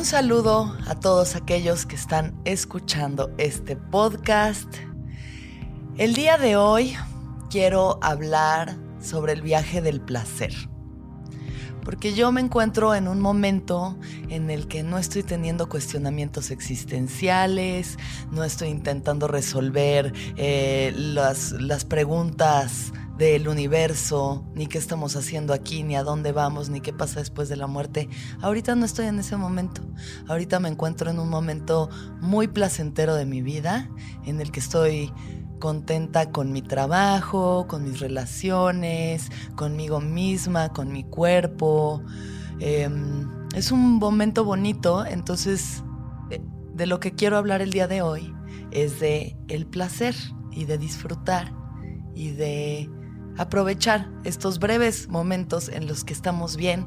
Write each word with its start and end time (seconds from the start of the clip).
Un 0.00 0.06
saludo 0.06 0.74
a 0.86 0.94
todos 0.94 1.36
aquellos 1.36 1.84
que 1.84 1.94
están 1.94 2.34
escuchando 2.46 3.30
este 3.36 3.76
podcast. 3.76 4.66
El 5.98 6.14
día 6.14 6.38
de 6.38 6.56
hoy 6.56 6.96
quiero 7.50 7.98
hablar 8.00 8.78
sobre 8.98 9.34
el 9.34 9.42
viaje 9.42 9.82
del 9.82 10.00
placer. 10.00 10.54
Porque 11.84 12.14
yo 12.14 12.32
me 12.32 12.40
encuentro 12.40 12.94
en 12.94 13.08
un 13.08 13.20
momento 13.20 13.98
en 14.30 14.48
el 14.48 14.68
que 14.68 14.82
no 14.82 14.96
estoy 14.96 15.22
teniendo 15.22 15.68
cuestionamientos 15.68 16.50
existenciales, 16.50 17.98
no 18.30 18.42
estoy 18.42 18.68
intentando 18.68 19.28
resolver 19.28 20.14
eh, 20.38 20.94
las, 20.96 21.52
las 21.52 21.84
preguntas 21.84 22.94
del 23.20 23.48
universo, 23.48 24.46
ni 24.54 24.66
qué 24.66 24.78
estamos 24.78 25.14
haciendo 25.14 25.52
aquí, 25.52 25.82
ni 25.82 25.94
a 25.94 26.02
dónde 26.02 26.32
vamos, 26.32 26.70
ni 26.70 26.80
qué 26.80 26.94
pasa 26.94 27.20
después 27.20 27.50
de 27.50 27.56
la 27.56 27.66
muerte. 27.66 28.08
Ahorita 28.40 28.74
no 28.76 28.86
estoy 28.86 29.08
en 29.08 29.18
ese 29.18 29.36
momento. 29.36 29.82
Ahorita 30.26 30.58
me 30.58 30.70
encuentro 30.70 31.10
en 31.10 31.18
un 31.18 31.28
momento 31.28 31.90
muy 32.22 32.48
placentero 32.48 33.14
de 33.14 33.26
mi 33.26 33.42
vida, 33.42 33.90
en 34.24 34.40
el 34.40 34.50
que 34.50 34.60
estoy 34.60 35.12
contenta 35.58 36.30
con 36.30 36.50
mi 36.50 36.62
trabajo, 36.62 37.66
con 37.68 37.84
mis 37.84 38.00
relaciones, 38.00 39.28
conmigo 39.54 40.00
misma, 40.00 40.72
con 40.72 40.90
mi 40.90 41.04
cuerpo. 41.04 42.02
Em, 42.58 43.28
es 43.54 43.70
un 43.70 43.98
momento 43.98 44.46
bonito, 44.46 45.04
entonces 45.04 45.84
eh, 46.30 46.40
de 46.72 46.86
lo 46.86 47.00
que 47.00 47.12
quiero 47.12 47.36
hablar 47.36 47.60
el 47.60 47.70
día 47.70 47.86
de 47.86 48.00
hoy 48.00 48.34
es 48.70 48.98
de 48.98 49.36
el 49.48 49.66
placer 49.66 50.14
y 50.52 50.64
de 50.64 50.78
disfrutar 50.78 51.52
y 52.14 52.30
de 52.30 52.88
aprovechar 53.40 54.06
estos 54.24 54.58
breves 54.58 55.08
momentos 55.08 55.70
en 55.70 55.86
los 55.86 56.04
que 56.04 56.12
estamos 56.12 56.56
bien, 56.56 56.86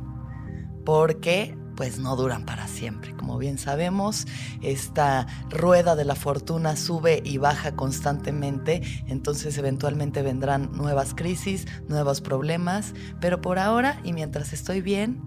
porque 0.86 1.58
pues 1.75 1.97
no 1.97 2.16
duran 2.16 2.46
para 2.46 2.68
siempre. 2.68 3.16
Como 3.16 3.40
bien 3.40 3.58
sabemos, 3.58 4.28
esta 4.62 5.25
rueda 5.50 5.96
de 5.96 6.06
la 6.06 6.14
fortuna 6.14 6.75
sube 6.75 7.24
y 7.25 7.40
baja 7.40 7.75
constantemente, 7.75 8.84
entonces 9.08 9.58
eventualmente 9.58 10.22
vendrán 10.22 10.72
nuevas 10.74 11.16
crisis, 11.16 11.66
nuevos 11.88 12.22
problemas, 12.22 12.94
pero 13.20 13.41
por 13.41 13.58
ahora 13.58 14.00
y 14.03 14.14
mientras 14.14 14.53
estoy 14.53 14.81
bien, 14.81 15.24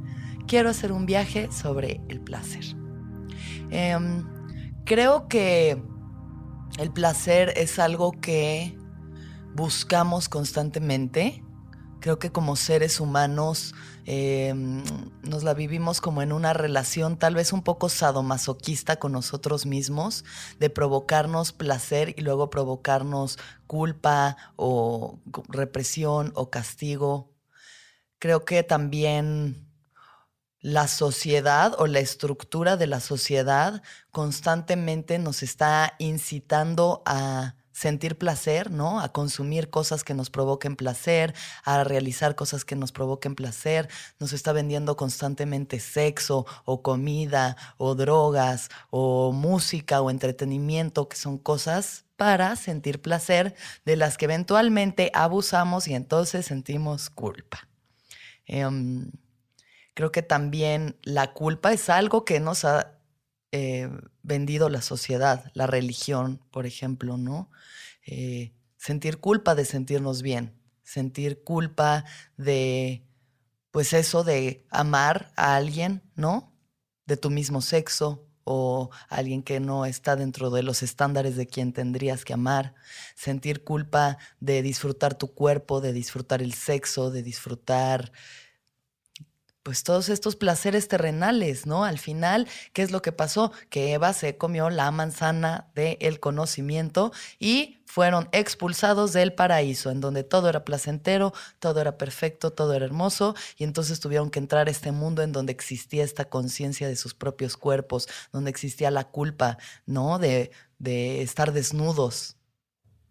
quiero 0.46 0.70
hacer 0.70 0.92
un 0.92 1.06
viaje 1.06 1.48
sobre 1.50 2.00
el 2.08 2.20
placer. 2.20 2.64
Em, 3.70 4.24
creo 4.84 5.26
que 5.26 5.82
el 6.78 6.92
placer 6.92 7.52
es 7.56 7.80
algo 7.80 8.12
que 8.12 8.78
buscamos 9.56 10.28
constantemente. 10.28 11.42
Creo 12.00 12.18
que 12.18 12.30
como 12.30 12.56
seres 12.56 13.00
humanos 13.00 13.74
em, 14.04 14.84
nos 15.22 15.42
la 15.42 15.54
vivimos 15.54 16.00
como 16.02 16.20
en 16.20 16.30
una 16.30 16.52
relación 16.52 17.18
tal 17.18 17.34
vez 17.34 17.52
un 17.54 17.62
poco 17.62 17.88
sadomasoquista 17.88 18.96
con 18.96 19.12
nosotros 19.12 19.64
mismos, 19.64 20.24
de 20.60 20.68
provocarnos 20.68 21.52
placer 21.52 22.14
y 22.16 22.20
luego 22.20 22.50
provocarnos 22.50 23.38
culpa 23.66 24.36
o 24.56 25.18
represión 25.48 26.32
o 26.34 26.50
castigo. 26.50 27.32
Creo 28.18 28.44
que 28.44 28.62
también 28.62 29.66
la 30.60 30.88
sociedad 30.88 31.74
o 31.78 31.86
la 31.86 32.00
estructura 32.00 32.76
de 32.76 32.86
la 32.86 33.00
sociedad 33.00 33.82
constantemente 34.10 35.18
nos 35.18 35.42
está 35.42 35.94
incitando 35.98 37.02
a 37.06 37.54
sentir 37.76 38.16
placer, 38.16 38.70
¿no? 38.70 39.00
A 39.00 39.12
consumir 39.12 39.68
cosas 39.68 40.02
que 40.02 40.14
nos 40.14 40.30
provoquen 40.30 40.76
placer, 40.76 41.34
a 41.62 41.84
realizar 41.84 42.34
cosas 42.34 42.64
que 42.64 42.74
nos 42.74 42.90
provoquen 42.90 43.34
placer. 43.34 43.90
Nos 44.18 44.32
está 44.32 44.52
vendiendo 44.52 44.96
constantemente 44.96 45.78
sexo 45.78 46.46
o 46.64 46.80
comida 46.80 47.58
o 47.76 47.94
drogas 47.94 48.70
o 48.88 49.30
música 49.30 50.00
o 50.00 50.08
entretenimiento, 50.08 51.06
que 51.10 51.18
son 51.18 51.36
cosas 51.36 52.06
para 52.16 52.56
sentir 52.56 53.02
placer, 53.02 53.54
de 53.84 53.96
las 53.96 54.16
que 54.16 54.24
eventualmente 54.24 55.10
abusamos 55.12 55.86
y 55.86 55.94
entonces 55.94 56.46
sentimos 56.46 57.10
culpa. 57.10 57.68
Em, 58.46 59.10
creo 59.92 60.12
que 60.12 60.22
también 60.22 60.96
la 61.02 61.34
culpa 61.34 61.74
es 61.74 61.90
algo 61.90 62.24
que 62.24 62.40
nos 62.40 62.64
ha 62.64 62.95
eh, 63.58 63.88
vendido 64.22 64.68
la 64.68 64.82
sociedad, 64.82 65.50
la 65.54 65.66
religión, 65.66 66.44
por 66.50 66.66
ejemplo, 66.66 67.16
¿no? 67.16 67.50
Eh, 68.06 68.52
sentir 68.76 69.16
culpa 69.16 69.54
de 69.54 69.64
sentirnos 69.64 70.20
bien, 70.20 70.60
sentir 70.82 71.42
culpa 71.42 72.04
de, 72.36 73.08
pues 73.70 73.94
eso, 73.94 74.24
de 74.24 74.66
amar 74.68 75.32
a 75.36 75.56
alguien, 75.56 76.02
¿no? 76.16 76.52
De 77.06 77.16
tu 77.16 77.30
mismo 77.30 77.62
sexo 77.62 78.28
o 78.44 78.90
alguien 79.08 79.42
que 79.42 79.58
no 79.58 79.86
está 79.86 80.16
dentro 80.16 80.50
de 80.50 80.62
los 80.62 80.82
estándares 80.82 81.34
de 81.36 81.46
quien 81.46 81.72
tendrías 81.72 82.26
que 82.26 82.34
amar, 82.34 82.74
sentir 83.14 83.64
culpa 83.64 84.18
de 84.38 84.60
disfrutar 84.60 85.14
tu 85.14 85.32
cuerpo, 85.32 85.80
de 85.80 85.94
disfrutar 85.94 86.42
el 86.42 86.52
sexo, 86.52 87.10
de 87.10 87.22
disfrutar 87.22 88.12
pues 89.66 89.82
todos 89.82 90.10
estos 90.10 90.36
placeres 90.36 90.86
terrenales, 90.86 91.66
¿no? 91.66 91.84
Al 91.84 91.98
final, 91.98 92.46
¿qué 92.72 92.82
es 92.82 92.92
lo 92.92 93.02
que 93.02 93.10
pasó? 93.10 93.50
Que 93.68 93.94
Eva 93.94 94.12
se 94.12 94.38
comió 94.38 94.70
la 94.70 94.92
manzana 94.92 95.72
del 95.74 96.20
conocimiento 96.20 97.10
y 97.40 97.78
fueron 97.84 98.28
expulsados 98.30 99.12
del 99.12 99.32
paraíso, 99.32 99.90
en 99.90 100.00
donde 100.00 100.22
todo 100.22 100.48
era 100.48 100.64
placentero, 100.64 101.32
todo 101.58 101.80
era 101.80 101.98
perfecto, 101.98 102.52
todo 102.52 102.74
era 102.74 102.84
hermoso, 102.84 103.34
y 103.56 103.64
entonces 103.64 103.98
tuvieron 103.98 104.30
que 104.30 104.38
entrar 104.38 104.68
a 104.68 104.70
este 104.70 104.92
mundo 104.92 105.24
en 105.24 105.32
donde 105.32 105.50
existía 105.50 106.04
esta 106.04 106.26
conciencia 106.26 106.86
de 106.86 106.94
sus 106.94 107.14
propios 107.14 107.56
cuerpos, 107.56 108.06
donde 108.30 108.50
existía 108.50 108.92
la 108.92 109.10
culpa, 109.10 109.58
¿no? 109.84 110.20
De, 110.20 110.52
de 110.78 111.22
estar 111.22 111.52
desnudos, 111.52 112.36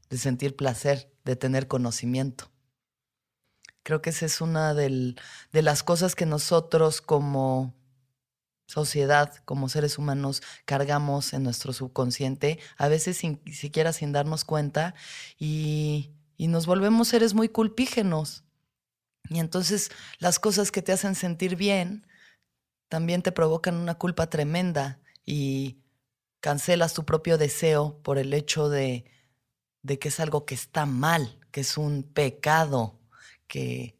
de 0.09 0.17
sentir 0.17 0.55
placer, 0.55 1.11
de 1.25 1.35
tener 1.35 1.67
conocimiento. 1.67 2.49
Creo 3.85 4.01
que 4.01 4.09
esa 4.09 4.25
es 4.25 4.41
una 4.41 4.73
de 4.73 5.15
las 5.51 5.83
cosas 5.83 6.15
que 6.15 6.25
nosotros 6.25 7.01
como 7.01 7.75
sociedad, 8.67 9.35
como 9.45 9.69
seres 9.69 9.99
humanos, 9.99 10.41
cargamos 10.65 11.33
en 11.33 11.43
nuestro 11.43 11.71
subconsciente, 11.71 12.57
a 12.77 12.87
veces 12.87 13.17
sin 13.17 13.39
siquiera 13.53 13.93
sin 13.93 14.11
darnos 14.11 14.43
cuenta, 14.43 14.95
y, 15.37 16.09
nos 16.39 16.65
volvemos 16.65 17.09
seres 17.09 17.35
muy 17.35 17.47
culpígenos. 17.47 18.43
Y 19.29 19.37
entonces 19.37 19.91
las 20.17 20.39
cosas 20.39 20.71
que 20.71 20.81
te 20.81 20.91
hacen 20.91 21.13
sentir 21.13 21.55
bien 21.55 22.07
también 22.89 23.21
te 23.21 23.31
provocan 23.31 23.75
una 23.75 23.93
culpa 23.99 24.31
tremenda 24.31 24.99
y 25.27 25.77
cancelas 26.39 26.95
tu 26.95 27.05
propio 27.05 27.37
deseo 27.37 27.99
por 28.01 28.17
el 28.17 28.33
hecho 28.33 28.67
de 28.67 29.05
que 29.83 30.07
es 30.07 30.19
algo 30.19 30.43
que 30.47 30.55
está 30.55 30.87
mal, 30.87 31.37
que 31.51 31.61
es 31.61 31.77
un 31.77 32.01
pecado, 32.01 32.99
que 33.47 33.97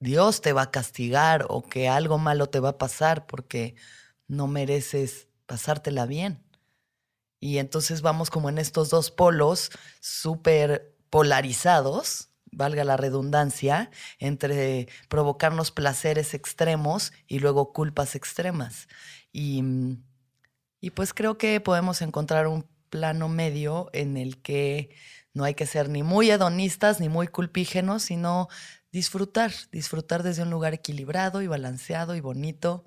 Dios 0.00 0.40
te 0.40 0.52
va 0.52 0.62
a 0.62 0.70
castigar 0.70 1.46
o 1.48 1.62
que 1.62 1.88
algo 1.88 2.18
malo 2.18 2.48
te 2.48 2.60
va 2.60 2.70
a 2.70 2.78
pasar 2.78 3.26
porque 3.26 3.74
no 4.26 4.46
mereces 4.46 5.28
pasártela 5.46 6.06
bien. 6.06 6.44
Y 7.40 7.58
entonces 7.58 8.02
vamos 8.02 8.30
como 8.30 8.48
en 8.48 8.58
estos 8.58 8.90
dos 8.90 9.10
polos 9.10 9.70
súper 10.00 10.94
polarizados, 11.10 12.30
valga 12.50 12.84
la 12.84 12.96
redundancia, 12.96 13.90
entre 14.18 14.88
provocarnos 15.08 15.70
placeres 15.70 16.34
extremos 16.34 17.12
y 17.26 17.38
luego 17.38 17.72
culpas 17.72 18.14
extremas. 18.14 18.88
Y, 19.32 19.62
y 20.80 20.90
pues 20.90 21.14
creo 21.14 21.38
que 21.38 21.60
podemos 21.60 22.02
encontrar 22.02 22.46
un 22.46 22.66
plano 22.90 23.28
medio 23.28 23.90
en 23.92 24.16
el 24.16 24.40
que 24.42 24.90
no 25.34 25.44
hay 25.44 25.54
que 25.54 25.66
ser 25.66 25.88
ni 25.88 26.02
muy 26.02 26.30
hedonistas 26.30 27.00
ni 27.00 27.08
muy 27.08 27.28
culpígenos, 27.28 28.02
sino 28.02 28.48
disfrutar, 28.98 29.52
disfrutar 29.70 30.24
desde 30.24 30.42
un 30.42 30.50
lugar 30.50 30.74
equilibrado 30.74 31.40
y 31.40 31.46
balanceado 31.46 32.16
y 32.16 32.20
bonito. 32.20 32.84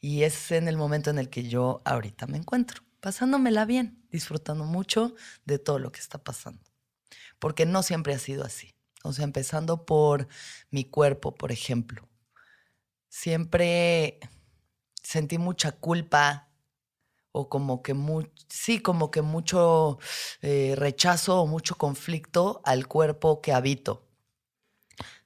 Y 0.00 0.22
es 0.22 0.50
en 0.50 0.66
el 0.66 0.78
momento 0.78 1.10
en 1.10 1.18
el 1.18 1.28
que 1.28 1.42
yo 1.46 1.82
ahorita 1.84 2.26
me 2.26 2.38
encuentro, 2.38 2.82
pasándomela 3.00 3.66
bien, 3.66 4.02
disfrutando 4.10 4.64
mucho 4.64 5.14
de 5.44 5.58
todo 5.58 5.78
lo 5.78 5.92
que 5.92 6.00
está 6.00 6.16
pasando. 6.16 6.62
Porque 7.38 7.66
no 7.66 7.82
siempre 7.82 8.14
ha 8.14 8.18
sido 8.18 8.44
así. 8.44 8.70
O 9.04 9.12
sea, 9.12 9.24
empezando 9.24 9.84
por 9.84 10.26
mi 10.70 10.84
cuerpo, 10.84 11.34
por 11.34 11.52
ejemplo. 11.52 12.08
Siempre 13.10 14.18
sentí 15.02 15.36
mucha 15.36 15.72
culpa 15.72 16.48
o 17.30 17.50
como 17.50 17.82
que 17.82 17.94
sí, 18.48 18.80
como 18.80 19.10
que 19.10 19.20
mucho 19.20 19.98
eh, 20.40 20.74
rechazo 20.76 21.42
o 21.42 21.46
mucho 21.46 21.76
conflicto 21.76 22.62
al 22.64 22.88
cuerpo 22.88 23.42
que 23.42 23.52
habito. 23.52 24.11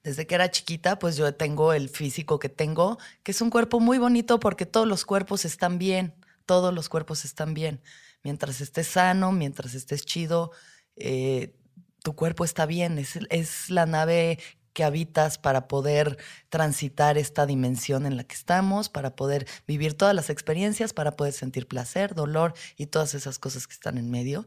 Desde 0.06 0.24
que 0.24 0.36
era 0.36 0.52
chiquita, 0.52 1.00
pues 1.00 1.16
yo 1.16 1.34
tengo 1.34 1.72
el 1.72 1.88
físico 1.88 2.38
que 2.38 2.48
tengo, 2.48 2.96
que 3.24 3.32
es 3.32 3.40
un 3.40 3.50
cuerpo 3.50 3.80
muy 3.80 3.98
bonito 3.98 4.38
porque 4.38 4.64
todos 4.64 4.86
los 4.86 5.04
cuerpos 5.04 5.44
están 5.44 5.78
bien, 5.78 6.14
todos 6.44 6.72
los 6.72 6.88
cuerpos 6.88 7.24
están 7.24 7.54
bien. 7.54 7.80
Mientras 8.22 8.60
estés 8.60 8.86
sano, 8.86 9.32
mientras 9.32 9.74
estés 9.74 10.06
chido, 10.06 10.52
eh, 10.94 11.56
tu 12.04 12.14
cuerpo 12.14 12.44
está 12.44 12.66
bien, 12.66 13.00
es, 13.00 13.18
es 13.30 13.68
la 13.68 13.84
nave 13.84 14.38
que 14.74 14.84
habitas 14.84 15.38
para 15.38 15.66
poder 15.66 16.18
transitar 16.50 17.18
esta 17.18 17.44
dimensión 17.44 18.06
en 18.06 18.16
la 18.16 18.22
que 18.22 18.36
estamos, 18.36 18.88
para 18.88 19.16
poder 19.16 19.48
vivir 19.66 19.94
todas 19.94 20.14
las 20.14 20.30
experiencias, 20.30 20.92
para 20.92 21.16
poder 21.16 21.32
sentir 21.32 21.66
placer, 21.66 22.14
dolor 22.14 22.54
y 22.76 22.86
todas 22.86 23.14
esas 23.14 23.40
cosas 23.40 23.66
que 23.66 23.74
están 23.74 23.98
en 23.98 24.08
medio. 24.08 24.46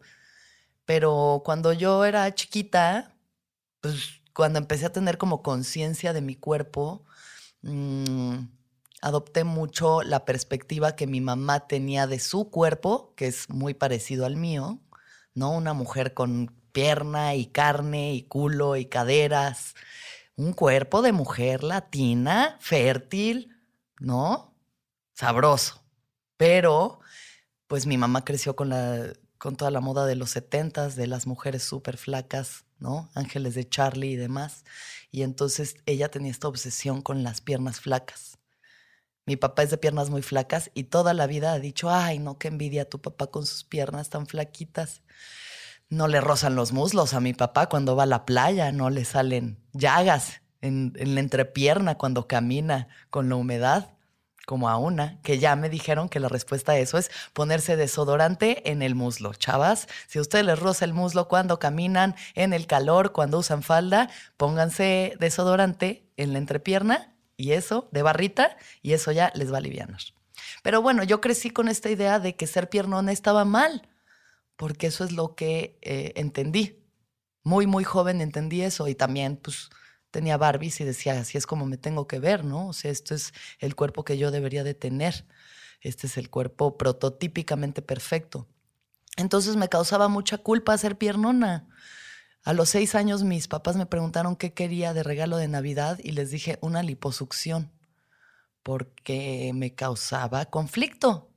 Pero 0.86 1.42
cuando 1.44 1.74
yo 1.74 2.06
era 2.06 2.34
chiquita, 2.34 3.14
pues 3.82 4.19
cuando 4.34 4.60
empecé 4.60 4.86
a 4.86 4.92
tener 4.92 5.18
como 5.18 5.42
conciencia 5.44 6.14
de 6.14 6.22
mi 6.22 6.36
cuerpo, 6.36 7.06
mm, 7.62 8.36
adopté 9.02 9.44
mucho 9.44 10.02
la 10.04 10.26
perspectiva 10.26 10.96
que 10.96 11.08
mi 11.08 11.22
mamá 11.22 11.68
tenía 11.68 12.08
de 12.08 12.20
su 12.20 12.50
cuerpo, 12.50 13.14
que 13.16 13.28
es 13.28 13.50
muy 13.50 13.74
parecido 13.74 14.26
al 14.26 14.36
mío, 14.36 14.80
¿no? 15.34 15.52
Una 15.52 15.74
mujer 15.74 16.14
con 16.14 16.54
pierna 16.72 17.36
y 17.36 17.48
carne 17.48 18.14
y 18.14 18.24
culo 18.24 18.76
y 18.76 18.86
caderas 18.86 19.76
un 20.40 20.54
cuerpo 20.54 21.02
de 21.02 21.12
mujer 21.12 21.64
latina, 21.64 22.58
fértil, 22.62 23.58
¿no? 24.00 24.56
Sabroso. 25.14 25.84
Pero, 26.38 27.02
pues 27.68 27.86
mi 27.86 27.98
mamá 27.98 28.24
creció 28.24 28.56
con, 28.56 28.70
la, 28.70 29.14
con 29.38 29.58
toda 29.58 29.70
la 29.70 29.82
moda 29.82 30.06
de 30.06 30.16
los 30.16 30.30
setentas, 30.30 30.96
de 30.96 31.08
las 31.08 31.28
mujeres 31.28 31.64
súper 31.64 31.98
flacas, 31.98 32.64
¿no? 32.80 33.10
Ángeles 33.14 33.56
de 33.56 33.68
Charlie 33.68 34.12
y 34.12 34.16
demás. 34.16 34.64
Y 35.12 35.24
entonces 35.24 35.76
ella 35.86 36.10
tenía 36.10 36.32
esta 36.32 36.48
obsesión 36.48 37.02
con 37.02 37.24
las 37.24 37.42
piernas 37.42 37.80
flacas. 37.80 38.38
Mi 39.26 39.36
papá 39.36 39.64
es 39.64 39.70
de 39.70 39.78
piernas 39.78 40.10
muy 40.10 40.22
flacas 40.22 40.72
y 40.74 40.86
toda 40.86 41.14
la 41.14 41.28
vida 41.28 41.54
ha 41.54 41.60
dicho, 41.60 41.90
ay, 41.92 42.20
no, 42.20 42.40
qué 42.40 42.48
envidia 42.48 42.90
tu 42.90 43.00
papá 43.00 43.28
con 43.28 43.46
sus 43.46 43.64
piernas 43.64 44.10
tan 44.10 44.26
flaquitas 44.26 45.04
no 45.90 46.08
le 46.08 46.22
rozan 46.22 46.56
los 46.56 46.72
muslos 46.72 47.14
a 47.14 47.20
mi 47.20 47.34
papá 47.34 47.68
cuando 47.68 47.96
va 47.96 48.04
a 48.04 48.08
la 48.08 48.26
playa, 48.26 48.72
no 48.72 48.90
le 48.90 49.06
salen 49.06 49.58
llagas 49.74 50.42
en, 50.62 50.94
la 50.96 51.20
entrepierna 51.20 51.96
cuando 51.96 52.28
camina 52.28 52.88
con 53.10 53.30
la 53.30 53.36
humedad, 53.36 53.98
como 54.50 54.68
a 54.68 54.78
una, 54.78 55.22
que 55.22 55.38
ya 55.38 55.56
me 55.56 55.70
dijeron 55.70 56.10
que 56.10 56.20
la 56.20 56.28
respuesta 56.28 56.72
a 56.72 56.78
eso 56.80 56.98
es 56.98 57.12
ponerse 57.34 57.76
desodorante 57.76 58.68
en 58.72 58.82
el 58.82 58.96
muslo. 58.96 59.36
Chavas, 59.36 59.88
si 60.08 60.18
a 60.18 60.22
ustedes 60.24 60.44
les 60.44 60.58
roza 60.58 60.86
el 60.86 60.94
muslo 60.94 61.28
cuando 61.28 61.60
caminan 61.60 62.16
en 62.34 62.54
el 62.54 62.66
calor, 62.66 63.12
cuando 63.12 63.38
usan 63.38 63.62
falda, 63.62 64.10
pónganse 64.38 65.14
desodorante 65.20 66.04
en 66.18 66.34
la 66.34 66.40
entrepierna 66.40 67.14
y 67.38 67.52
eso, 67.52 67.90
de 67.92 68.02
barrita, 68.02 68.58
y 68.82 68.94
eso 68.94 69.12
ya 69.12 69.32
les 69.36 69.52
va 69.52 69.58
a 69.58 69.60
aliviar. 69.60 69.96
Pero 70.64 70.82
bueno, 70.82 71.04
yo 71.04 71.22
crecí 71.22 71.52
con 71.52 71.68
esta 71.68 71.92
idea 71.92 72.18
de 72.18 72.36
que 72.36 72.48
ser 72.48 72.72
piernona 72.72 73.12
estaba 73.12 73.46
mal 73.46 73.88
porque 74.56 74.88
eso 74.88 75.04
es 75.04 75.12
lo 75.12 75.36
que 75.36 75.78
eh, 75.84 76.14
entendí. 76.16 76.84
Muy, 77.44 77.68
muy 77.68 77.84
joven 77.84 78.20
entendí 78.20 78.64
eso 78.64 78.88
y 78.88 78.96
también 78.96 79.38
pues 79.38 79.70
tenía 80.12 80.38
Barbies 80.38 80.82
y 80.82 80.84
decía, 80.84 81.20
así 81.20 81.38
es 81.38 81.46
como 81.46 81.66
me 81.66 81.78
tengo 81.78 82.08
que 82.08 82.20
ver, 82.20 82.44
¿no? 82.44 82.68
O 82.68 82.74
sea, 82.74 82.92
esto 82.92 83.16
es 83.16 83.34
el 83.60 83.76
cuerpo 83.76 84.04
que 84.04 84.18
yo 84.18 84.32
debería 84.32 84.64
de 84.64 84.74
tener. 84.74 85.26
Este 85.82 86.08
es 86.08 86.18
el 86.18 86.30
cuerpo 86.30 86.78
prototípicamente 86.78 87.82
perfecto. 87.82 88.48
Entonces 89.18 89.56
me 89.56 89.70
causaba 89.70 90.08
mucha 90.08 90.38
culpa 90.38 90.78
ser 90.78 90.98
piernona. 90.98 91.68
A 92.44 92.54
los 92.54 92.70
seis 92.70 92.96
años 92.96 93.24
mis 93.24 93.48
papás 93.48 93.76
me 93.76 93.86
preguntaron 93.86 94.36
qué 94.36 94.54
quería 94.54 94.94
de 94.94 95.04
regalo 95.04 95.38
de 95.38 95.48
Navidad 95.48 96.00
y 96.02 96.12
les 96.12 96.32
dije 96.32 96.58
una 96.62 96.84
liposucción 96.84 97.72
porque 98.64 99.52
me 99.54 99.76
causaba 99.76 100.46
conflicto. 100.46 101.29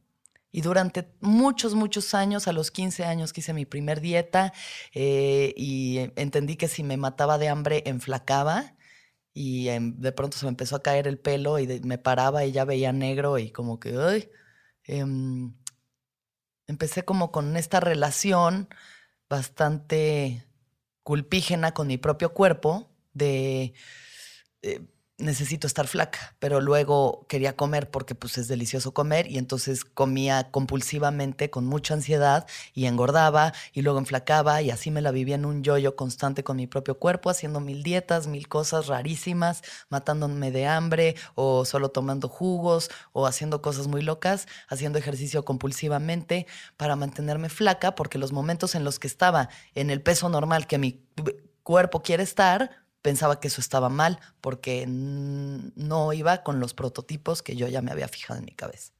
Y 0.52 0.60
durante 0.60 1.10
muchos, 1.20 1.74
muchos 1.74 2.14
años, 2.14 2.46
a 2.46 2.52
los 2.52 2.70
15 2.70 3.04
años 3.04 3.32
que 3.32 3.40
hice 3.40 3.54
mi 3.54 3.64
primer 3.64 4.02
dieta 4.02 4.52
eh, 4.92 5.54
y 5.56 5.98
entendí 6.16 6.56
que 6.56 6.68
si 6.68 6.84
me 6.84 6.98
mataba 6.98 7.38
de 7.38 7.48
hambre, 7.48 7.82
enflacaba. 7.86 8.76
Y 9.34 9.68
de 9.68 10.12
pronto 10.12 10.36
se 10.36 10.44
me 10.44 10.50
empezó 10.50 10.76
a 10.76 10.82
caer 10.82 11.08
el 11.08 11.18
pelo 11.18 11.58
y 11.58 11.80
me 11.80 11.96
paraba 11.96 12.44
y 12.44 12.52
ya 12.52 12.66
veía 12.66 12.92
negro 12.92 13.38
y 13.38 13.50
como 13.50 13.80
que, 13.80 14.30
em, 14.84 15.54
empecé 16.66 17.04
como 17.04 17.32
con 17.32 17.56
esta 17.56 17.80
relación 17.80 18.68
bastante 19.30 20.46
culpígena 21.02 21.72
con 21.72 21.86
mi 21.88 21.98
propio 21.98 22.34
cuerpo 22.34 22.90
de... 23.14 23.74
Eh, 24.62 24.80
necesito 25.22 25.66
estar 25.66 25.86
flaca, 25.86 26.34
pero 26.38 26.60
luego 26.60 27.24
quería 27.28 27.56
comer 27.56 27.90
porque 27.90 28.14
pues 28.14 28.36
es 28.38 28.48
delicioso 28.48 28.92
comer 28.92 29.30
y 29.30 29.38
entonces 29.38 29.84
comía 29.84 30.50
compulsivamente 30.50 31.48
con 31.48 31.64
mucha 31.64 31.94
ansiedad 31.94 32.46
y 32.74 32.86
engordaba 32.86 33.52
y 33.72 33.82
luego 33.82 33.98
enflacaba 33.98 34.60
y 34.62 34.70
así 34.70 34.90
me 34.90 35.00
la 35.00 35.10
vivía 35.10 35.36
en 35.36 35.44
un 35.44 35.62
yoyo 35.62 35.96
constante 35.96 36.44
con 36.44 36.56
mi 36.56 36.66
propio 36.66 36.98
cuerpo, 36.98 37.30
haciendo 37.30 37.60
mil 37.60 37.82
dietas, 37.82 38.26
mil 38.26 38.48
cosas 38.48 38.88
rarísimas, 38.88 39.62
matándome 39.88 40.50
de 40.50 40.66
hambre 40.66 41.16
o 41.34 41.64
solo 41.64 41.90
tomando 41.90 42.28
jugos 42.28 42.90
o 43.12 43.26
haciendo 43.26 43.62
cosas 43.62 43.86
muy 43.86 44.02
locas, 44.02 44.46
haciendo 44.68 44.98
ejercicio 44.98 45.44
compulsivamente 45.44 46.46
para 46.76 46.96
mantenerme 46.96 47.48
flaca 47.48 47.94
porque 47.94 48.18
los 48.18 48.32
momentos 48.32 48.74
en 48.74 48.84
los 48.84 48.98
que 48.98 49.06
estaba 49.06 49.48
en 49.74 49.90
el 49.90 50.02
peso 50.02 50.28
normal 50.28 50.66
que 50.66 50.78
mi 50.78 51.04
cuerpo 51.62 52.02
quiere 52.02 52.22
estar, 52.22 52.81
pensaba 53.02 53.40
que 53.40 53.48
eso 53.48 53.60
estaba 53.60 53.88
mal 53.88 54.20
porque 54.40 54.86
no 54.88 56.12
iba 56.12 56.42
con 56.42 56.60
los 56.60 56.72
prototipos 56.72 57.42
que 57.42 57.56
yo 57.56 57.68
ya 57.68 57.82
me 57.82 57.90
había 57.90 58.08
fijado 58.08 58.38
en 58.38 58.46
mi 58.46 58.52
cabeza. 58.52 58.92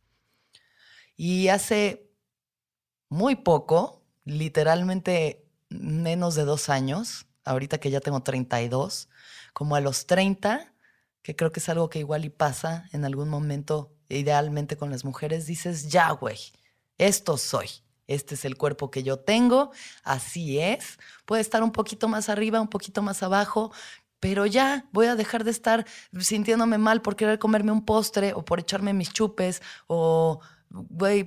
Y 1.16 1.49
hace 1.49 2.11
muy 3.09 3.37
poco, 3.37 4.02
literalmente 4.25 5.49
menos 5.68 6.35
de 6.35 6.44
dos 6.44 6.68
años, 6.68 7.26
ahorita 7.44 7.78
que 7.78 7.90
ya 7.90 8.00
tengo 8.00 8.23
32, 8.23 9.09
como 9.52 9.76
a 9.76 9.80
los 9.80 10.06
30, 10.06 10.75
que 11.23 11.37
creo 11.37 11.52
que 11.52 11.61
es 11.61 11.68
algo 11.68 11.88
que 11.88 12.00
igual 12.00 12.25
y 12.25 12.30
pasa 12.30 12.88
en 12.92 13.04
algún 13.04 13.28
momento, 13.28 13.94
idealmente 14.09 14.76
con 14.76 14.90
las 14.90 15.04
mujeres, 15.04 15.47
dices, 15.47 15.88
ya, 15.88 16.11
güey, 16.11 16.38
esto 16.99 17.37
soy. 17.37 17.68
Este 18.12 18.35
es 18.35 18.45
el 18.45 18.57
cuerpo 18.57 18.90
que 18.90 19.02
yo 19.02 19.19
tengo, 19.19 19.71
así 20.04 20.59
es. 20.59 20.99
Puede 21.25 21.42
estar 21.42 21.62
un 21.62 21.73
poquito 21.73 22.09
más 22.09 22.28
arriba, 22.28 22.61
un 22.61 22.69
poquito 22.69 23.02
más 23.02 23.23
abajo, 23.23 23.73
pero 24.21 24.47
ya 24.47 24.87
voy 24.92 25.07
a 25.07 25.16
dejar 25.16 25.45
de 25.45 25.50
estar 25.50 25.87
sintiéndome 26.19 26.78
mal 26.78 27.02
por 27.02 27.16
querer 27.16 27.38
comerme 27.38 27.73
un 27.73 27.85
postre 27.85 28.33
o 28.35 28.45
por 28.45 28.61
echarme 28.61 28.92
mis 28.92 29.12
chupes 29.12 29.62
o 29.87 30.40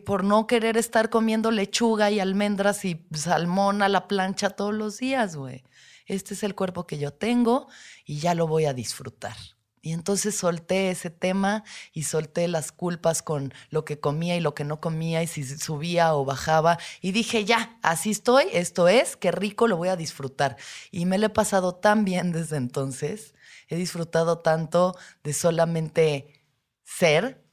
por 0.05 0.23
no 0.23 0.47
querer 0.47 0.77
estar 0.77 1.09
comiendo 1.09 1.51
lechuga 1.51 2.09
y 2.09 2.19
almendras 2.19 2.85
y 2.85 3.05
salmón 3.13 3.81
a 3.81 3.89
la 3.89 4.07
plancha 4.07 4.49
todos 4.49 4.73
los 4.73 4.97
días, 4.97 5.35
güey. 5.35 5.63
Este 6.07 6.33
es 6.35 6.43
el 6.43 6.55
cuerpo 6.55 6.87
que 6.87 6.97
yo 6.97 7.11
tengo 7.11 7.67
y 8.05 8.19
ya 8.19 8.33
lo 8.35 8.47
voy 8.47 8.65
a 8.65 8.73
disfrutar. 8.73 9.35
Y 9.85 9.93
entonces 9.93 10.35
solté 10.35 10.89
ese 10.89 11.11
tema 11.11 11.63
y 11.93 12.03
solté 12.05 12.47
las 12.47 12.71
culpas 12.71 13.21
con 13.21 13.53
lo 13.69 13.85
que 13.85 13.99
comía 13.99 14.35
y 14.35 14.39
lo 14.39 14.55
que 14.55 14.63
no 14.63 14.81
comía 14.81 15.21
y 15.21 15.27
si 15.27 15.43
subía 15.43 16.15
o 16.15 16.25
bajaba. 16.25 16.79
Y 17.01 17.11
dije, 17.11 17.45
ya, 17.45 17.77
así 17.83 18.09
estoy, 18.09 18.45
esto 18.51 18.87
es, 18.87 19.15
qué 19.15 19.31
rico, 19.31 19.67
lo 19.67 19.77
voy 19.77 19.89
a 19.89 19.95
disfrutar. 19.95 20.57
Y 20.89 21.05
me 21.05 21.19
lo 21.19 21.27
he 21.27 21.29
pasado 21.29 21.75
tan 21.75 22.03
bien 22.03 22.31
desde 22.31 22.57
entonces. 22.57 23.35
He 23.67 23.75
disfrutado 23.75 24.39
tanto 24.39 24.97
de 25.23 25.33
solamente 25.33 26.33
ser 26.83 27.44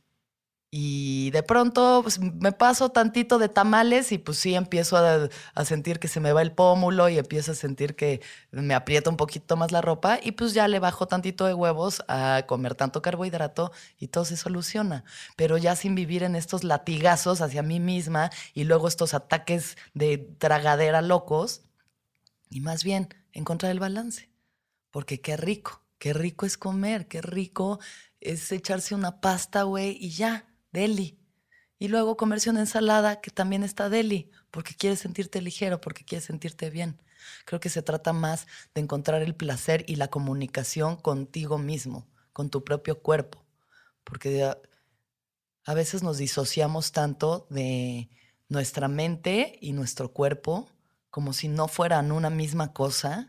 y 0.74 1.30
de 1.32 1.42
pronto 1.42 2.00
pues, 2.02 2.18
me 2.18 2.50
paso 2.50 2.88
tantito 2.88 3.38
de 3.38 3.50
tamales 3.50 4.10
y 4.10 4.16
pues 4.16 4.38
sí 4.38 4.54
empiezo 4.54 4.96
a, 4.96 5.28
sentir 5.66 6.00
que 6.00 6.08
se 6.08 6.18
me 6.18 6.32
va 6.32 6.40
el 6.40 6.52
pómulo 6.52 7.10
y 7.10 7.18
empiezo 7.18 7.52
a 7.52 7.54
sentir 7.54 7.94
que 7.94 8.22
me 8.50 8.72
aprieta 8.72 9.10
un 9.10 9.18
poquito 9.18 9.58
más 9.58 9.70
la 9.70 9.82
ropa 9.82 10.18
y 10.22 10.32
pues 10.32 10.54
ya 10.54 10.66
le 10.68 10.78
bajo 10.78 11.06
tantito 11.06 11.44
de 11.44 11.52
huevos 11.52 12.02
a 12.08 12.44
comer 12.48 12.74
tanto 12.74 13.02
carbohidrato 13.02 13.70
y 13.98 14.08
todo 14.08 14.24
se 14.24 14.38
soluciona. 14.38 15.04
Pero 15.36 15.58
ya 15.58 15.76
sin 15.76 15.94
vivir 15.94 16.22
en 16.22 16.36
estos 16.36 16.64
latigazos 16.64 17.42
hacia 17.42 17.62
mí 17.62 17.78
misma 17.78 18.30
y 18.54 18.64
luego 18.64 18.88
estos 18.88 19.12
ataques 19.12 19.76
de 19.92 20.16
tragadera 20.38 21.02
locos 21.02 21.64
y 22.48 22.60
más 22.60 22.82
bien 22.82 23.10
encontrar 23.34 23.72
el 23.72 23.80
balance. 23.80 24.30
Porque 24.90 25.20
qué 25.20 25.36
rico, 25.36 25.82
qué 25.98 26.14
rico 26.14 26.46
es 26.46 26.56
comer, 26.56 27.08
qué 27.08 27.20
rico 27.20 27.78
es 28.20 28.50
echarse 28.52 28.94
una 28.94 29.20
pasta, 29.20 29.64
güey, 29.64 29.98
y 30.00 30.10
ya 30.10 30.46
deli. 30.72 31.18
Y 31.78 31.88
luego 31.88 32.16
comerse 32.16 32.50
una 32.50 32.60
ensalada 32.60 33.20
que 33.20 33.30
también 33.30 33.64
está 33.64 33.88
deli, 33.88 34.30
porque 34.50 34.74
quieres 34.74 35.00
sentirte 35.00 35.42
ligero, 35.42 35.80
porque 35.80 36.04
quieres 36.04 36.24
sentirte 36.24 36.70
bien. 36.70 37.00
Creo 37.44 37.60
que 37.60 37.68
se 37.68 37.82
trata 37.82 38.12
más 38.12 38.46
de 38.74 38.80
encontrar 38.80 39.22
el 39.22 39.34
placer 39.34 39.84
y 39.86 39.96
la 39.96 40.08
comunicación 40.08 40.96
contigo 40.96 41.58
mismo, 41.58 42.06
con 42.32 42.50
tu 42.50 42.64
propio 42.64 43.00
cuerpo, 43.00 43.44
porque 44.04 44.44
a, 45.64 45.74
veces 45.74 46.02
nos 46.02 46.18
disociamos 46.18 46.92
tanto 46.92 47.46
de 47.50 48.08
nuestra 48.48 48.88
mente 48.88 49.58
y 49.60 49.72
nuestro 49.72 50.12
cuerpo 50.12 50.68
como 51.10 51.32
si 51.32 51.48
no 51.48 51.68
fueran 51.68 52.12
una 52.12 52.30
misma 52.30 52.72
cosa 52.72 53.28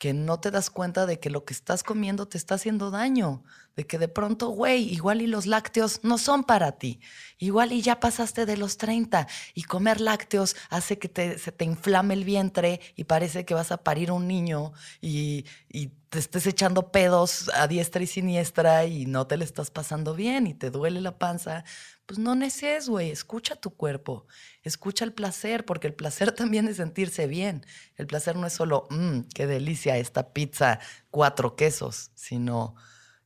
que 0.00 0.14
no 0.14 0.40
te 0.40 0.50
das 0.50 0.70
cuenta 0.70 1.04
de 1.04 1.20
que 1.20 1.28
lo 1.28 1.44
que 1.44 1.52
estás 1.52 1.82
comiendo 1.82 2.26
te 2.26 2.38
está 2.38 2.54
haciendo 2.54 2.90
daño, 2.90 3.44
de 3.76 3.86
que 3.86 3.98
de 3.98 4.08
pronto, 4.08 4.48
güey, 4.48 4.90
igual 4.90 5.20
y 5.20 5.26
los 5.26 5.44
lácteos 5.44 6.00
no 6.02 6.16
son 6.16 6.42
para 6.42 6.78
ti, 6.78 7.00
igual 7.36 7.70
y 7.70 7.82
ya 7.82 8.00
pasaste 8.00 8.46
de 8.46 8.56
los 8.56 8.78
30 8.78 9.28
y 9.52 9.64
comer 9.64 10.00
lácteos 10.00 10.56
hace 10.70 10.98
que 10.98 11.38
se 11.38 11.52
te 11.52 11.66
inflame 11.66 12.14
el 12.14 12.24
vientre 12.24 12.80
y 12.96 13.04
parece 13.04 13.44
que 13.44 13.52
vas 13.52 13.72
a 13.72 13.84
parir 13.84 14.10
un 14.10 14.26
niño 14.26 14.72
y, 15.02 15.44
y 15.68 15.88
te 16.08 16.18
estés 16.18 16.46
echando 16.46 16.90
pedos 16.90 17.50
a 17.52 17.68
diestra 17.68 18.02
y 18.02 18.06
siniestra 18.06 18.86
y 18.86 19.04
no 19.04 19.26
te 19.26 19.36
le 19.36 19.44
estás 19.44 19.70
pasando 19.70 20.14
bien 20.14 20.46
y 20.46 20.54
te 20.54 20.70
duele 20.70 21.02
la 21.02 21.18
panza, 21.18 21.64
pues 22.10 22.18
no 22.18 22.34
neces, 22.34 22.88
güey, 22.88 23.12
escucha 23.12 23.54
tu 23.54 23.70
cuerpo, 23.76 24.26
escucha 24.64 25.04
el 25.04 25.12
placer, 25.12 25.64
porque 25.64 25.86
el 25.86 25.94
placer 25.94 26.32
también 26.34 26.66
es 26.66 26.78
sentirse 26.78 27.28
bien. 27.28 27.64
El 27.94 28.08
placer 28.08 28.34
no 28.34 28.48
es 28.48 28.52
solo, 28.52 28.88
mmm, 28.90 29.20
qué 29.32 29.46
delicia 29.46 29.96
esta 29.96 30.32
pizza, 30.32 30.80
cuatro 31.12 31.54
quesos, 31.54 32.10
sino 32.16 32.74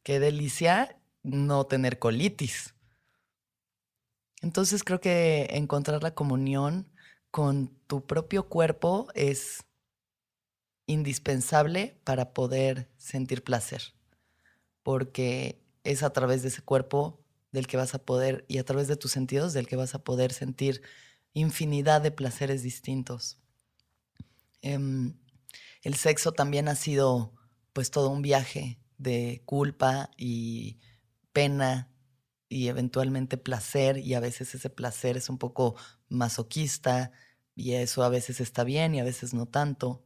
qué 0.02 0.20
delicia 0.20 1.00
no 1.22 1.64
tener 1.64 1.98
colitis. 1.98 2.74
Entonces 4.42 4.84
creo 4.84 5.00
que 5.00 5.46
encontrar 5.52 6.02
la 6.02 6.14
comunión 6.14 6.92
con 7.30 7.68
tu 7.86 8.06
propio 8.06 8.50
cuerpo 8.50 9.08
es 9.14 9.64
indispensable 10.84 11.98
para 12.04 12.34
poder 12.34 12.90
sentir 12.98 13.44
placer, 13.44 13.94
porque 14.82 15.58
es 15.84 16.02
a 16.02 16.12
través 16.12 16.42
de 16.42 16.48
ese 16.48 16.60
cuerpo 16.60 17.24
del 17.54 17.68
que 17.68 17.76
vas 17.76 17.94
a 17.94 18.04
poder, 18.04 18.44
y 18.49 18.58
a 18.58 18.64
través 18.64 18.88
de 18.88 18.96
tus 18.96 19.12
sentidos, 19.12 19.52
del 19.52 19.68
que 19.68 19.76
vas 19.76 19.94
a 19.94 20.02
poder 20.02 20.32
sentir 20.32 20.82
infinidad 21.34 22.02
de 22.02 22.11
placeres 22.11 22.64
distintos. 22.64 23.38
Em, 24.61 25.14
el 25.82 25.94
sexo 25.94 26.32
también 26.32 26.66
ha 26.68 26.75
sido 26.75 27.32
pues 27.73 27.92
todo 27.92 28.08
un 28.11 28.23
viaje 28.23 28.80
de 28.99 29.42
culpa 29.46 30.11
y 30.16 30.80
pena 31.32 31.92
y 32.49 32.66
eventualmente 32.66 33.37
placer 33.37 33.99
y 33.99 34.14
a 34.14 34.20
veces 34.20 34.52
ese 34.56 34.68
placer 34.68 35.16
es 35.16 35.28
un 35.28 35.38
poco 35.38 35.76
masoquista 36.08 37.12
y 37.54 37.75
eso 37.75 38.02
a 38.02 38.08
veces 38.08 38.40
está 38.40 38.64
bien 38.64 38.96
y 38.96 39.00
a 39.00 39.04
veces 39.04 39.32
no 39.32 39.46
tanto, 39.46 40.04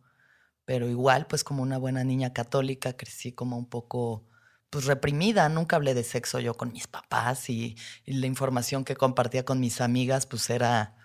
pero 0.67 0.91
igual 0.91 1.27
pues 1.27 1.45
como 1.45 1.63
una 1.63 1.79
buena 1.79 2.05
niña 2.05 2.35
católica 2.35 2.95
crecí 2.95 3.33
como 3.33 3.57
un 3.57 3.71
poco 3.71 4.27
pues 4.71 4.85
reprimida, 4.85 5.49
nunca 5.49 5.77
hablé 5.77 5.95
de 5.95 6.05
sexo 6.05 6.41
yo 6.41 6.55
con 6.55 6.73
mis 6.73 6.87
papás 6.87 7.49
y, 7.51 7.77
la 8.07 8.27
información 8.27 8.85
que 8.85 8.97
compartía 8.97 9.45
con 9.45 9.61
mis 9.61 9.81
amigas 9.81 10.27
pues 10.27 10.51
era 10.51 10.97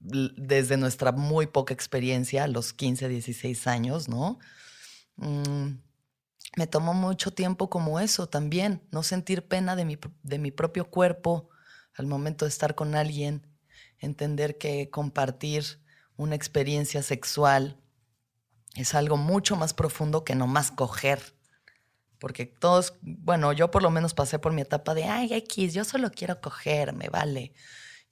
desde 0.00 0.76
nuestra 0.76 1.12
muy 1.12 1.46
poca 1.46 1.72
experiencia, 1.72 2.44
a 2.44 2.48
los 2.48 2.72
15, 2.74 3.08
16 3.08 3.66
años, 3.66 4.08
¿no? 4.08 4.38
Mm, 5.16 5.78
me 6.56 6.66
tomó 6.66 6.92
mucho 6.94 7.32
tiempo 7.32 7.70
como 7.70 7.98
eso 8.00 8.28
también, 8.28 8.86
no 8.90 9.02
sentir 9.02 9.48
pena 9.48 9.76
de 9.76 9.84
mi, 9.86 9.98
de 10.22 10.38
mi 10.38 10.50
propio 10.50 10.90
cuerpo 10.90 11.48
al 11.94 12.06
momento 12.06 12.44
de 12.44 12.50
estar 12.50 12.74
con 12.74 12.94
alguien, 12.94 13.46
entender 13.98 14.58
que 14.58 14.90
compartir 14.90 15.64
una 16.16 16.34
experiencia 16.34 17.02
sexual 17.02 17.80
es 18.76 18.94
algo 18.94 19.16
mucho 19.16 19.56
más 19.56 19.72
profundo 19.72 20.24
que 20.24 20.34
nomás 20.34 20.70
coger 20.70 21.34
porque 22.24 22.46
todos, 22.46 22.94
bueno, 23.02 23.52
yo 23.52 23.70
por 23.70 23.82
lo 23.82 23.90
menos 23.90 24.14
pasé 24.14 24.38
por 24.38 24.54
mi 24.54 24.62
etapa 24.62 24.94
de, 24.94 25.04
ay, 25.04 25.34
X, 25.34 25.74
yo 25.74 25.84
solo 25.84 26.10
quiero 26.10 26.40
coger, 26.40 26.94
me 26.94 27.10
vale. 27.10 27.52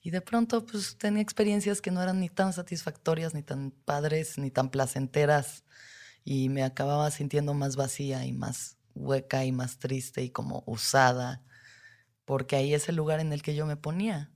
Y 0.02 0.10
de 0.10 0.20
pronto, 0.20 0.66
pues 0.66 0.98
tenía 0.98 1.22
experiencias 1.22 1.80
que 1.80 1.90
no 1.90 2.02
eran 2.02 2.20
ni 2.20 2.28
tan 2.28 2.52
satisfactorias, 2.52 3.32
ni 3.32 3.42
tan 3.42 3.70
padres, 3.70 4.36
ni 4.36 4.50
tan 4.50 4.68
placenteras. 4.68 5.64
Y 6.24 6.50
me 6.50 6.62
acababa 6.62 7.10
sintiendo 7.10 7.54
más 7.54 7.76
vacía 7.76 8.26
y 8.26 8.34
más 8.34 8.76
hueca 8.94 9.46
y 9.46 9.52
más 9.52 9.78
triste 9.78 10.22
y 10.22 10.28
como 10.28 10.62
usada, 10.66 11.42
porque 12.26 12.56
ahí 12.56 12.74
es 12.74 12.90
el 12.90 12.96
lugar 12.96 13.18
en 13.18 13.32
el 13.32 13.40
que 13.40 13.54
yo 13.54 13.64
me 13.64 13.78
ponía. 13.78 14.30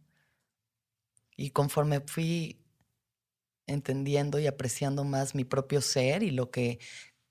Y 1.37 1.51
conforme 1.51 2.01
fui 2.01 2.65
entendiendo 3.67 4.39
y 4.39 4.47
apreciando 4.47 5.05
más 5.05 5.35
mi 5.35 5.45
propio 5.45 5.83
ser 5.83 6.23
y 6.23 6.31
lo 6.31 6.51
que 6.51 6.79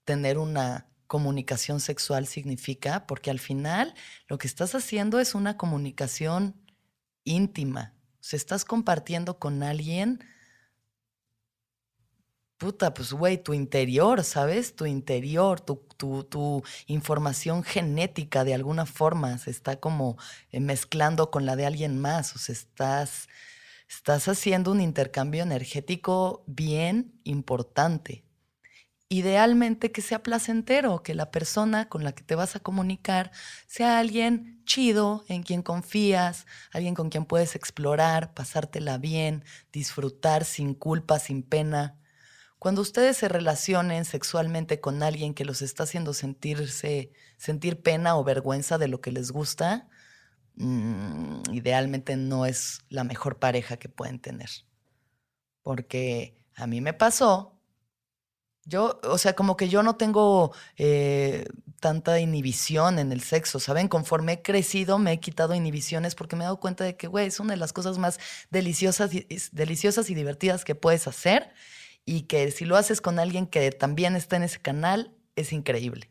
tener 0.03 0.37
una 0.37 0.91
comunicación 1.07 1.79
sexual 1.79 2.27
significa, 2.27 3.07
porque 3.07 3.29
al 3.31 3.39
final 3.39 3.93
lo 4.27 4.37
que 4.37 4.47
estás 4.47 4.75
haciendo 4.75 5.19
es 5.19 5.35
una 5.35 5.57
comunicación 5.57 6.55
íntima. 7.23 7.93
O 8.19 8.23
sea, 8.27 8.37
estás 8.37 8.65
compartiendo 8.65 9.39
con 9.39 9.63
alguien, 9.63 10.23
puta, 12.57 12.93
pues 12.93 13.13
güey, 13.13 13.41
tu 13.41 13.53
interior, 13.53 14.23
¿sabes? 14.23 14.75
Tu 14.75 14.85
interior, 14.85 15.61
tu, 15.61 15.85
tu, 15.97 16.23
tu, 16.23 16.63
información 16.87 17.63
genética 17.63 18.43
de 18.43 18.53
alguna 18.53 18.85
forma 18.85 19.37
se 19.37 19.51
está 19.51 19.79
como 19.79 20.17
eh, 20.51 20.59
mezclando 20.59 21.31
con 21.31 21.45
la 21.45 21.55
de 21.55 21.65
alguien 21.65 21.99
más. 21.99 22.35
O 22.35 22.39
sea, 22.39 22.53
estás, 22.53 23.27
estás 23.89 24.27
haciendo 24.27 24.71
un 24.71 24.81
intercambio 24.81 25.43
energético 25.43 26.43
bien 26.47 27.19
importante 27.23 28.24
idealmente 29.09 29.91
que 29.91 30.01
sea 30.01 30.23
placentero, 30.23 31.03
que 31.03 31.13
la 31.13 31.31
persona 31.31 31.89
con 31.89 32.03
la 32.03 32.13
que 32.13 32.23
te 32.23 32.35
vas 32.35 32.55
a 32.55 32.59
comunicar 32.59 33.31
sea 33.67 33.99
alguien 33.99 34.63
chido, 34.65 35.23
en 35.27 35.43
quien 35.43 35.61
confías, 35.61 36.45
alguien 36.71 36.95
con 36.95 37.09
quien 37.09 37.25
puedes 37.25 37.55
explorar, 37.55 38.33
pasártela 38.33 38.97
bien, 38.97 39.43
disfrutar 39.71 40.43
sin 40.43 40.73
culpa, 40.73 41.19
sin 41.19 41.43
pena. 41.43 41.99
Cuando 42.57 42.81
ustedes 42.81 43.17
se 43.17 43.27
relacionen 43.29 44.05
sexualmente 44.05 44.79
con 44.79 45.03
alguien 45.03 45.35
que 45.35 45.45
los 45.45 45.61
está 45.61 45.83
haciendo 45.83 46.13
sentirse, 46.13 47.11
sentir 47.37 47.81
pena 47.83 48.17
o 48.17 48.23
vergüenza 48.23 48.77
de 48.79 48.87
lo 48.87 49.01
que 49.01 49.11
les 49.11 49.31
gusta, 49.31 49.87
mm, 50.55 51.53
idealmente 51.53 52.15
no 52.17 52.45
es 52.47 52.79
la 52.89 53.03
mejor 53.03 53.37
pareja 53.39 53.77
que 53.77 53.89
pueden 53.89 54.19
tener. 54.19 54.49
Porque 55.61 56.39
a 56.55 56.65
mí 56.67 56.81
me 56.81 56.93
pasó 56.93 57.54
yo, 58.65 58.99
o 59.03 59.17
sea, 59.17 59.33
como 59.33 59.55
que 59.57 59.69
yo 59.69 59.83
no 59.83 59.95
tengo 59.95 60.51
eh, 60.77 61.47
tanta 61.79 62.19
inhibición 62.19 62.97
en 62.97 63.11
el 63.11 63.21
sexo, 63.21 63.59
¿saben? 63.59 63.87
Conforme 63.87 64.33
he 64.33 64.41
crecido 64.41 64.97
me 64.97 65.13
he 65.13 65.19
quitado 65.19 65.53
inhibiciones 65.53 66.15
porque 66.15 66.35
me 66.35 66.43
he 66.43 66.45
dado 66.45 66.59
cuenta 66.59 66.83
de 66.83 66.97
que, 66.97 67.07
güey, 67.07 67.27
es 67.27 67.39
una 67.39 67.53
de 67.53 67.57
las 67.57 67.73
cosas 67.73 67.99
más 67.99 68.19
deliciosas 68.49 69.13
y, 69.13 69.27
deliciosas 69.51 70.09
y 70.09 70.15
divertidas 70.15 70.65
que 70.65 70.73
puedes 70.73 71.07
hacer 71.07 71.53
y 72.05 72.23
que 72.23 72.49
si 72.51 72.65
lo 72.65 72.75
haces 72.75 73.01
con 73.01 73.19
alguien 73.19 73.45
que 73.45 73.71
también 73.71 74.15
está 74.15 74.35
en 74.35 74.43
ese 74.43 74.59
canal, 74.59 75.15
es 75.35 75.53
increíble. 75.53 76.09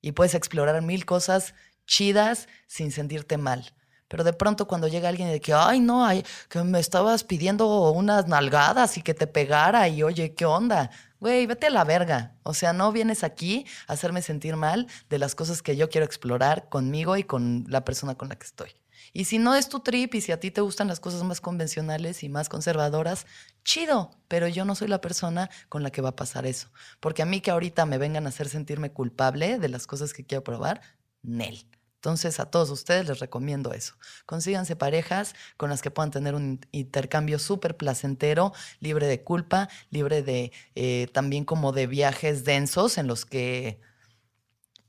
Y 0.00 0.12
puedes 0.12 0.34
explorar 0.34 0.80
mil 0.82 1.04
cosas 1.04 1.54
chidas 1.84 2.48
sin 2.68 2.92
sentirte 2.92 3.38
mal. 3.38 3.74
Pero 4.08 4.24
de 4.24 4.32
pronto 4.32 4.66
cuando 4.66 4.88
llega 4.88 5.08
alguien 5.08 5.30
de 5.30 5.40
que, 5.40 5.52
ay, 5.52 5.80
no, 5.80 6.04
ay, 6.04 6.24
que 6.48 6.62
me 6.62 6.80
estabas 6.80 7.24
pidiendo 7.24 7.90
unas 7.92 8.26
nalgadas 8.26 8.96
y 8.96 9.02
que 9.02 9.14
te 9.14 9.26
pegara 9.26 9.88
y 9.88 10.02
oye, 10.02 10.34
¿qué 10.34 10.46
onda? 10.46 10.90
Güey, 11.20 11.46
vete 11.46 11.66
a 11.66 11.70
la 11.70 11.84
verga. 11.84 12.36
O 12.42 12.54
sea, 12.54 12.72
no 12.72 12.92
vienes 12.92 13.24
aquí 13.24 13.66
a 13.86 13.94
hacerme 13.94 14.22
sentir 14.22 14.56
mal 14.56 14.86
de 15.08 15.18
las 15.18 15.34
cosas 15.34 15.62
que 15.62 15.76
yo 15.76 15.88
quiero 15.88 16.04
explorar 16.04 16.68
conmigo 16.68 17.16
y 17.16 17.24
con 17.24 17.64
la 17.68 17.84
persona 17.84 18.16
con 18.16 18.28
la 18.28 18.36
que 18.36 18.46
estoy. 18.46 18.70
Y 19.12 19.24
si 19.24 19.38
no 19.38 19.54
es 19.54 19.68
tu 19.68 19.80
trip 19.80 20.14
y 20.14 20.20
si 20.20 20.32
a 20.32 20.40
ti 20.40 20.50
te 20.50 20.60
gustan 20.60 20.88
las 20.88 21.00
cosas 21.00 21.22
más 21.22 21.40
convencionales 21.40 22.22
y 22.22 22.28
más 22.28 22.48
conservadoras, 22.48 23.26
chido, 23.64 24.10
pero 24.28 24.48
yo 24.48 24.64
no 24.64 24.74
soy 24.74 24.88
la 24.88 25.00
persona 25.00 25.50
con 25.68 25.82
la 25.82 25.90
que 25.90 26.02
va 26.02 26.10
a 26.10 26.16
pasar 26.16 26.46
eso. 26.46 26.70
Porque 27.00 27.22
a 27.22 27.26
mí 27.26 27.40
que 27.40 27.50
ahorita 27.50 27.86
me 27.86 27.98
vengan 27.98 28.26
a 28.26 28.28
hacer 28.28 28.48
sentirme 28.48 28.92
culpable 28.92 29.58
de 29.58 29.68
las 29.68 29.86
cosas 29.86 30.12
que 30.12 30.24
quiero 30.24 30.44
probar, 30.44 30.82
Nel. 31.22 31.66
Entonces, 32.08 32.40
a 32.40 32.46
todos 32.46 32.70
ustedes 32.70 33.06
les 33.06 33.18
recomiendo 33.18 33.74
eso. 33.74 33.92
Consíganse 34.24 34.76
parejas 34.76 35.34
con 35.58 35.68
las 35.68 35.82
que 35.82 35.90
puedan 35.90 36.10
tener 36.10 36.34
un 36.34 36.58
intercambio 36.72 37.38
súper 37.38 37.76
placentero, 37.76 38.54
libre 38.80 39.06
de 39.06 39.22
culpa, 39.22 39.68
libre 39.90 40.22
de 40.22 40.50
eh, 40.74 41.08
también 41.12 41.44
como 41.44 41.70
de 41.72 41.86
viajes 41.86 42.44
densos 42.44 42.96
en 42.96 43.08
los 43.08 43.26
que 43.26 43.78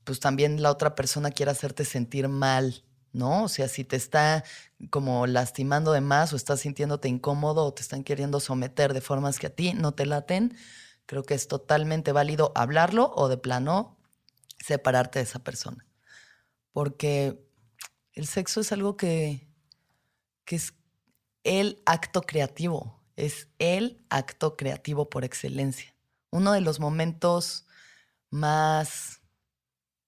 pues 0.06 0.22
también 0.22 0.62
la 0.62 0.72
otra 0.72 0.96
persona 0.96 1.30
quiera 1.30 1.52
hacerte 1.52 1.84
sentir 1.84 2.30
mal, 2.30 2.86
¿no? 3.12 3.44
O 3.44 3.50
sea, 3.50 3.68
si 3.68 3.84
te 3.84 3.98
está 3.98 4.46
como 4.90 5.28
lastimando 5.28 5.92
de 5.92 6.00
más 6.00 6.32
o 6.32 6.38
estás 6.38 6.62
sintiéndote 6.62 7.10
incómodo 7.10 7.66
o 7.66 7.74
te 7.74 7.82
están 7.82 8.06
queriendo 8.06 8.40
someter 8.40 8.94
de 8.94 9.02
formas 9.02 9.40
que 9.40 9.48
a 9.48 9.54
ti 9.54 9.74
no 9.74 9.92
te 9.92 10.06
laten, 10.06 10.56
creo 11.06 11.24
que 11.24 11.34
es 11.34 11.50
totalmente 11.50 12.14
válido 12.14 12.54
hablarlo 12.56 13.12
o 13.14 13.28
de 13.28 13.38
plano 13.38 13.98
separarte 14.66 15.20
de 15.20 15.24
esa 15.24 15.40
persona 15.40 15.89
porque 16.80 17.46
el 18.14 18.26
sexo 18.26 18.62
es 18.62 18.72
algo 18.72 18.96
que, 18.96 19.50
es 20.46 20.74
el 21.44 21.84
acto 21.86 22.22
creativo, 22.22 23.04
es 23.18 23.50
el 23.60 24.02
acto 24.10 24.56
creativo 24.56 25.10
por 25.10 25.26
excelencia. 25.26 25.94
Uno 26.32 26.54
de 26.54 26.62
los 26.62 26.80
momentos 26.80 27.68
más 28.30 29.20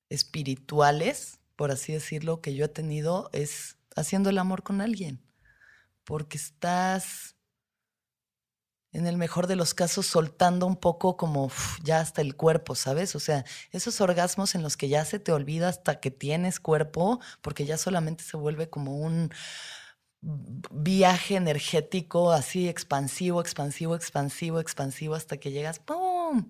espirituales, 0.08 1.42
por 1.58 1.72
así 1.72 1.92
decirlo, 1.92 2.40
que 2.40 2.56
yo 2.56 2.64
he 2.64 2.70
tenido 2.70 3.30
es 3.34 3.76
haciendo 3.98 4.30
el 4.30 4.38
amor 4.38 4.64
con 4.64 4.80
alguien, 4.80 5.22
porque 6.06 6.38
estás 6.38 7.36
en 8.94 9.08
el 9.08 9.18
mejor 9.18 9.48
de 9.48 9.56
los 9.56 9.74
casos, 9.74 10.06
soltando 10.06 10.66
un 10.66 10.76
poco 10.76 11.18
como 11.18 11.50
ya 11.84 12.00
hasta 12.00 12.22
el 12.22 12.36
cuerpo, 12.36 12.76
¿sabes? 12.76 13.16
O 13.16 13.20
sea, 13.20 13.46
esos 13.72 14.02
orgasmos 14.02 14.56
en 14.56 14.64
los 14.64 14.78
que 14.78 14.90
ya 14.90 15.06
se 15.06 15.20
te 15.20 15.32
olvida 15.32 15.70
hasta 15.70 16.00
que 16.00 16.12
tienes 16.12 16.60
cuerpo, 16.60 17.20
porque 17.42 17.66
ya 17.66 17.78
solamente 17.78 18.24
se 18.24 18.38
vuelve 18.38 18.70
como 18.70 18.98
un 18.98 19.32
viaje 20.22 21.36
energético 21.36 22.32
así 22.32 22.68
expansivo, 22.70 23.42
expansivo, 23.42 23.96
expansivo, 23.96 24.60
expansivo, 24.60 25.16
hasta 25.16 25.38
que 25.38 25.52
llegas, 25.52 25.80
¡pum! 25.80 26.48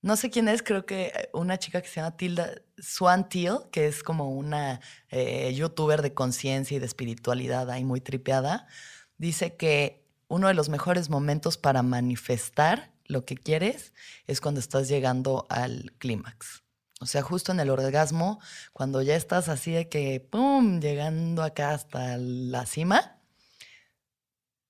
No 0.00 0.16
sé 0.16 0.30
quién 0.30 0.48
es, 0.48 0.62
creo 0.62 0.86
que 0.86 1.28
una 1.32 1.58
chica 1.58 1.82
que 1.82 1.88
se 1.88 1.96
llama 1.96 2.16
Tilda 2.16 2.62
Swan 2.78 3.28
Teal, 3.28 3.68
que 3.72 3.88
es 3.88 4.04
como 4.04 4.30
una 4.30 4.80
eh, 5.10 5.52
youtuber 5.54 6.02
de 6.02 6.14
conciencia 6.14 6.76
y 6.76 6.80
de 6.80 6.86
espiritualidad 6.86 7.68
ahí 7.70 7.84
muy 7.84 8.00
tripeada, 8.00 8.68
dice 9.16 9.56
que 9.56 10.07
uno 10.28 10.48
de 10.48 10.54
los 10.54 10.68
mejores 10.68 11.10
momentos 11.10 11.56
para 11.56 11.82
manifestar 11.82 12.92
lo 13.06 13.24
que 13.24 13.36
quieres 13.36 13.92
es 14.26 14.40
cuando 14.40 14.60
estás 14.60 14.88
llegando 14.88 15.46
al 15.48 15.92
clímax. 15.98 16.62
O 17.00 17.06
sea, 17.06 17.22
justo 17.22 17.52
en 17.52 17.60
el 17.60 17.70
orgasmo, 17.70 18.40
cuando 18.72 19.02
ya 19.02 19.14
estás 19.16 19.48
así 19.48 19.70
de 19.70 19.88
que, 19.88 20.20
¡pum!, 20.20 20.80
llegando 20.80 21.42
acá 21.42 21.70
hasta 21.70 22.18
la 22.18 22.66
cima, 22.66 23.18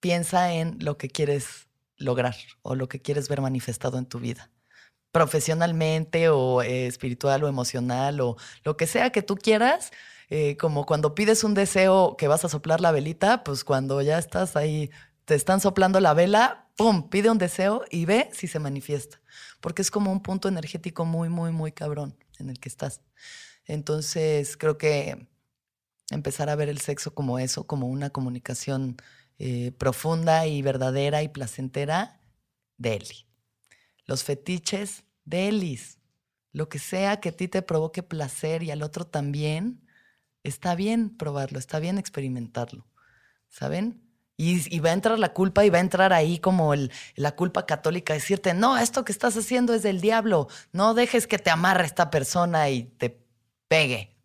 piensa 0.00 0.52
en 0.52 0.76
lo 0.80 0.98
que 0.98 1.08
quieres 1.08 1.68
lograr 1.96 2.36
o 2.62 2.74
lo 2.74 2.88
que 2.88 3.00
quieres 3.00 3.28
ver 3.28 3.40
manifestado 3.40 3.98
en 3.98 4.06
tu 4.06 4.20
vida. 4.20 4.50
Profesionalmente 5.10 6.28
o 6.28 6.62
eh, 6.62 6.86
espiritual 6.86 7.42
o 7.44 7.48
emocional 7.48 8.20
o 8.20 8.36
lo 8.62 8.76
que 8.76 8.86
sea 8.86 9.10
que 9.10 9.22
tú 9.22 9.36
quieras, 9.36 9.90
eh, 10.28 10.58
como 10.58 10.84
cuando 10.84 11.14
pides 11.14 11.42
un 11.44 11.54
deseo 11.54 12.16
que 12.18 12.28
vas 12.28 12.44
a 12.44 12.50
soplar 12.50 12.82
la 12.82 12.92
velita, 12.92 13.42
pues 13.42 13.64
cuando 13.64 14.02
ya 14.02 14.18
estás 14.18 14.54
ahí 14.54 14.90
te 15.28 15.34
están 15.34 15.60
soplando 15.60 16.00
la 16.00 16.14
vela, 16.14 16.70
¡pum! 16.74 17.10
Pide 17.10 17.28
un 17.28 17.36
deseo 17.36 17.84
y 17.90 18.06
ve 18.06 18.30
si 18.32 18.46
se 18.46 18.58
manifiesta. 18.60 19.20
Porque 19.60 19.82
es 19.82 19.90
como 19.90 20.10
un 20.10 20.22
punto 20.22 20.48
energético 20.48 21.04
muy, 21.04 21.28
muy, 21.28 21.52
muy 21.52 21.70
cabrón 21.70 22.16
en 22.38 22.48
el 22.48 22.58
que 22.58 22.70
estás. 22.70 23.02
Entonces, 23.66 24.56
creo 24.56 24.78
que 24.78 25.28
empezar 26.10 26.48
a 26.48 26.56
ver 26.56 26.70
el 26.70 26.80
sexo 26.80 27.14
como 27.14 27.38
eso, 27.38 27.66
como 27.66 27.88
una 27.88 28.08
comunicación 28.08 28.96
eh, 29.38 29.72
profunda 29.72 30.46
y 30.46 30.62
verdadera 30.62 31.22
y 31.22 31.28
placentera, 31.28 32.22
de 32.78 32.94
Eli. 32.94 33.26
Los 34.06 34.24
fetiches, 34.24 35.04
de 35.26 35.48
Elis. 35.48 35.98
Lo 36.52 36.70
que 36.70 36.78
sea 36.78 37.20
que 37.20 37.28
a 37.28 37.36
ti 37.36 37.48
te 37.48 37.60
provoque 37.60 38.02
placer 38.02 38.62
y 38.62 38.70
al 38.70 38.82
otro 38.82 39.06
también, 39.06 39.86
está 40.42 40.74
bien 40.74 41.14
probarlo, 41.14 41.58
está 41.58 41.80
bien 41.80 41.98
experimentarlo. 41.98 42.86
¿Saben? 43.50 44.07
Y, 44.40 44.78
va 44.78 44.90
a 44.90 44.92
entrar 44.92 45.18
la 45.18 45.32
culpa 45.32 45.64
y 45.64 45.70
va 45.70 45.78
a 45.78 45.80
entrar 45.80 46.12
ahí 46.12 46.38
como 46.38 46.72
el, 46.72 46.92
la 47.16 47.34
culpa 47.34 47.66
católica, 47.66 48.14
decirte, 48.14 48.54
no, 48.54 48.78
esto 48.78 49.04
que 49.04 49.10
estás 49.10 49.36
haciendo 49.36 49.74
es 49.74 49.82
del 49.82 50.00
diablo, 50.00 50.46
no 50.72 50.94
dejes 50.94 51.26
que 51.26 51.40
te 51.40 51.50
amarre 51.50 51.84
esta 51.84 52.08
persona 52.08 52.70
y 52.70 52.84
te 52.84 53.20
pegue. 53.66 54.16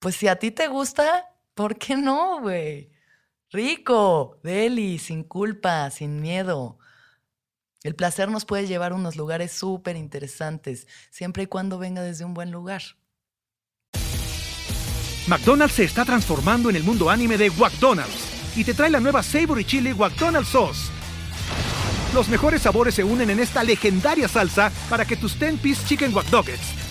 Pues 0.00 0.16
si 0.16 0.28
a 0.28 0.36
ti 0.36 0.50
te 0.50 0.68
gusta, 0.68 1.30
¿por 1.54 1.78
qué 1.78 1.96
no, 1.96 2.42
güey? 2.42 2.90
Rico, 3.50 4.38
deli, 4.42 4.98
sin 4.98 5.24
culpa, 5.24 5.90
sin 5.90 6.20
miedo. 6.20 6.78
El 7.84 7.94
placer 7.94 8.30
nos 8.30 8.44
puede 8.44 8.66
llevar 8.66 8.92
a 8.92 8.96
unos 8.96 9.16
lugares 9.16 9.50
súper 9.50 9.96
interesantes, 9.96 10.86
siempre 11.10 11.44
y 11.44 11.46
cuando 11.46 11.78
venga 11.78 12.02
desde 12.02 12.26
un 12.26 12.34
buen 12.34 12.50
lugar. 12.50 12.82
McDonald's 15.26 15.76
se 15.76 15.84
está 15.84 16.04
transformando 16.04 16.68
en 16.68 16.76
el 16.76 16.82
mundo 16.82 17.08
anime 17.08 17.38
de 17.38 17.48
McDonald's 17.50 18.31
y 18.56 18.64
te 18.64 18.74
trae 18.74 18.90
la 18.90 19.00
nueva 19.00 19.22
Savory 19.22 19.64
Chili 19.64 19.94
McDonald's 19.94 20.50
Sauce. 20.50 20.90
Los 22.14 22.28
mejores 22.28 22.62
sabores 22.62 22.94
se 22.94 23.04
unen 23.04 23.30
en 23.30 23.40
esta 23.40 23.64
legendaria 23.64 24.28
salsa 24.28 24.70
para 24.90 25.04
que 25.04 25.16
tus 25.16 25.38
10-piece 25.38 25.86
chicken 25.86 26.14
wack 26.14 26.26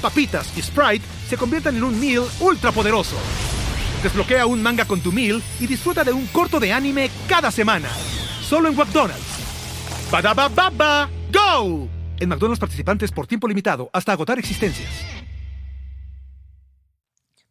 papitas 0.01 0.51
y 0.57 0.61
Sprite 0.61 1.05
se 1.29 1.37
conviertan 1.37 1.75
en 1.75 1.83
un 1.83 1.99
meal 1.99 2.23
ultra 2.39 2.71
poderoso. 2.71 3.15
Desbloquea 4.01 4.47
un 4.47 4.63
manga 4.63 4.85
con 4.85 4.99
tu 4.99 5.11
meal 5.11 5.43
y 5.59 5.67
disfruta 5.67 6.03
de 6.03 6.11
un 6.11 6.25
corto 6.27 6.59
de 6.59 6.73
anime 6.73 7.11
cada 7.27 7.51
semana. 7.51 7.89
Solo 8.41 8.69
en 8.69 8.75
McDonald's. 8.75 9.21
baba 10.11 11.09
¡Go! 11.31 11.87
En 12.19 12.29
McDonald's 12.29 12.59
participantes 12.59 13.11
por 13.11 13.27
tiempo 13.27 13.47
limitado 13.47 13.91
hasta 13.93 14.11
agotar 14.11 14.39
existencias 14.39 15.20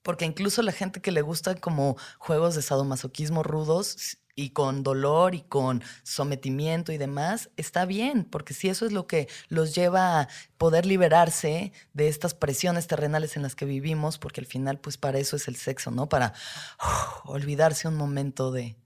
porque 0.02 0.24
incluso 0.24 0.62
la 0.62 0.72
gente 0.72 1.00
que 1.00 1.12
le 1.12 1.22
gusta 1.22 1.54
como 1.56 1.96
juegos 2.18 2.54
de 2.54 2.62
sadomasoquismo 2.62 3.42
rudos 3.42 4.18
y 4.34 4.50
con 4.50 4.82
dolor 4.82 5.34
y 5.34 5.42
con 5.42 5.82
sometimiento 6.02 6.92
y 6.92 6.98
demás, 6.98 7.50
está 7.56 7.84
bien, 7.84 8.24
porque 8.24 8.54
si 8.54 8.68
eso 8.68 8.86
es 8.86 8.92
lo 8.92 9.06
que 9.06 9.28
los 9.48 9.74
lleva 9.74 10.20
a 10.20 10.28
poder 10.56 10.86
liberarse 10.86 11.72
de 11.92 12.08
estas 12.08 12.34
presiones 12.34 12.86
terrenales 12.86 13.36
en 13.36 13.42
las 13.42 13.54
que 13.54 13.66
vivimos, 13.66 14.18
porque 14.18 14.40
al 14.40 14.46
final 14.46 14.78
pues 14.78 14.96
para 14.96 15.18
eso 15.18 15.36
es 15.36 15.48
el 15.48 15.56
sexo, 15.56 15.90
¿no? 15.90 16.08
Para 16.08 16.32
olvidarse 17.24 17.88
un 17.88 17.96
momento 17.96 18.50
de, 18.50 18.76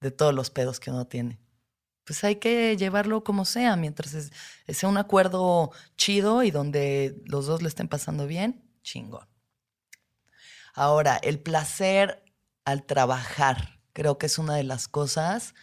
de 0.00 0.10
todos 0.10 0.34
los 0.34 0.50
pedos 0.50 0.80
que 0.80 0.90
uno 0.90 1.06
tiene. 1.06 1.38
Pues 2.04 2.22
hay 2.24 2.36
que 2.36 2.76
llevarlo 2.76 3.24
como 3.24 3.44
sea, 3.44 3.76
mientras 3.76 4.30
sea 4.68 4.88
un 4.88 4.96
acuerdo 4.96 5.72
chido 5.96 6.44
y 6.44 6.52
donde 6.52 7.20
los 7.26 7.46
dos 7.46 7.62
le 7.62 7.68
estén 7.68 7.88
pasando 7.88 8.26
bien, 8.26 8.64
chingón. 8.82 9.35
Ahora, 10.76 11.16
el 11.16 11.40
placer 11.40 12.22
al 12.66 12.84
trabajar, 12.84 13.80
creo 13.94 14.18
que 14.18 14.26
es 14.26 14.38
una 14.38 14.54
de 14.56 14.62
las 14.62 14.88
cosas 14.88 15.54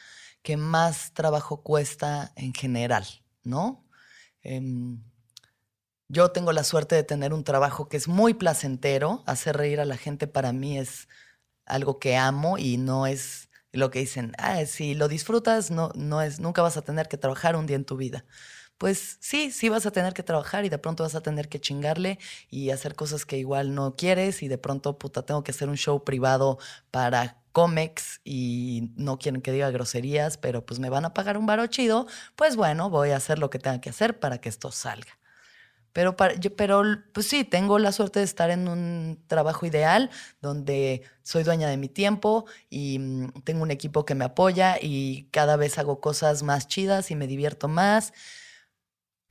que 0.42 0.58
más 0.58 1.14
trabajo 1.14 1.62
cuesta 1.62 2.34
en 2.36 2.52
general, 2.52 3.06
¿no? 3.44 3.88
Em, 4.42 5.04
yo 6.10 6.32
tengo 6.32 6.52
la 6.52 6.64
suerte 6.64 6.96
de 6.96 7.04
tener 7.04 7.32
un 7.32 7.44
trabajo 7.44 7.90
que 7.90 7.98
es 7.98 8.08
muy 8.08 8.34
placentero, 8.34 9.24
hacer 9.28 9.56
reír 9.56 9.80
a 9.80 9.86
la 9.86 9.98
gente 9.98 10.26
para 10.26 10.52
mí 10.52 10.80
es 10.80 11.08
algo 11.66 12.00
que 12.00 12.18
amo 12.18 12.58
y 12.58 12.78
no 12.78 13.06
es 13.06 13.50
lo 13.72 13.92
que 13.92 14.00
dicen, 14.00 14.34
ah, 14.40 14.66
si 14.66 14.96
lo 14.96 15.08
disfrutas, 15.08 15.70
no, 15.70 15.92
no 15.96 16.24
es, 16.24 16.40
nunca 16.40 16.64
vas 16.64 16.78
a 16.78 16.82
tener 16.82 17.08
que 17.08 17.18
trabajar 17.18 17.56
un 17.56 17.68
día 17.68 17.76
en 17.76 17.86
tu 17.86 17.98
vida 17.98 18.26
pues 18.78 19.18
sí, 19.22 19.52
sí 19.52 19.70
vas 19.70 19.86
a 19.86 19.92
tener 19.92 20.14
que 20.14 20.24
trabajar 20.24 20.66
y 20.66 20.70
de 20.70 20.78
pronto 20.78 21.04
vas 21.04 21.16
a 21.16 21.22
tener 21.22 21.50
que 21.50 21.60
chingarle 21.60 22.20
y 22.50 22.72
hacer 22.72 22.96
cosas 22.96 23.26
que 23.26 23.38
igual 23.38 23.74
no 23.76 23.96
quieres 23.96 24.44
y 24.44 24.48
de 24.48 24.58
pronto, 24.58 24.98
puta, 24.98 25.26
tengo 25.26 25.44
que 25.44 25.52
hacer 25.52 25.70
un 25.70 25.78
show 25.78 26.04
privado 26.04 26.58
para 26.92 27.44
cómics 27.54 28.20
y 28.26 28.92
no 28.96 29.20
quieren 29.20 29.42
que 29.42 29.52
diga 29.52 29.70
groserías, 29.72 30.38
pero 30.38 30.66
pues 30.66 30.80
me 30.80 30.90
van 30.90 31.06
a 31.06 31.14
pagar 31.14 31.38
un 31.38 31.46
baro 31.46 31.68
chido, 31.68 32.08
pues 32.36 32.56
bueno, 32.56 32.90
voy 32.90 33.12
a 33.12 33.18
hacer 33.18 33.40
lo 33.40 33.50
que 33.50 33.60
tenga 33.60 33.80
que 33.80 33.92
hacer 33.92 34.20
para 34.20 34.40
que 34.40 34.50
esto 34.50 34.72
salga. 34.72 35.20
Pero, 35.94 36.16
pero 36.18 36.84
pues 37.14 37.28
sí, 37.28 37.44
tengo 37.44 37.78
la 37.78 37.92
suerte 37.92 38.18
de 38.18 38.26
estar 38.26 38.50
en 38.50 38.68
un 38.68 39.24
trabajo 39.28 39.68
ideal 39.68 40.10
donde 40.42 41.04
soy 41.22 41.44
dueña 41.44 41.70
de 41.70 41.78
mi 41.78 41.88
tiempo 41.88 42.46
y 42.70 42.98
mm, 42.98 43.44
tengo 43.44 43.62
un 43.62 43.70
equipo 43.70 44.04
que 44.04 44.16
me 44.16 44.26
apoya 44.26 44.78
y 44.82 45.30
cada 45.32 45.56
vez 45.56 45.78
hago 45.78 46.02
cosas 46.02 46.42
más 46.42 46.68
chidas 46.68 47.12
y 47.12 47.16
me 47.16 47.28
divierto 47.28 47.68
más 47.68 48.12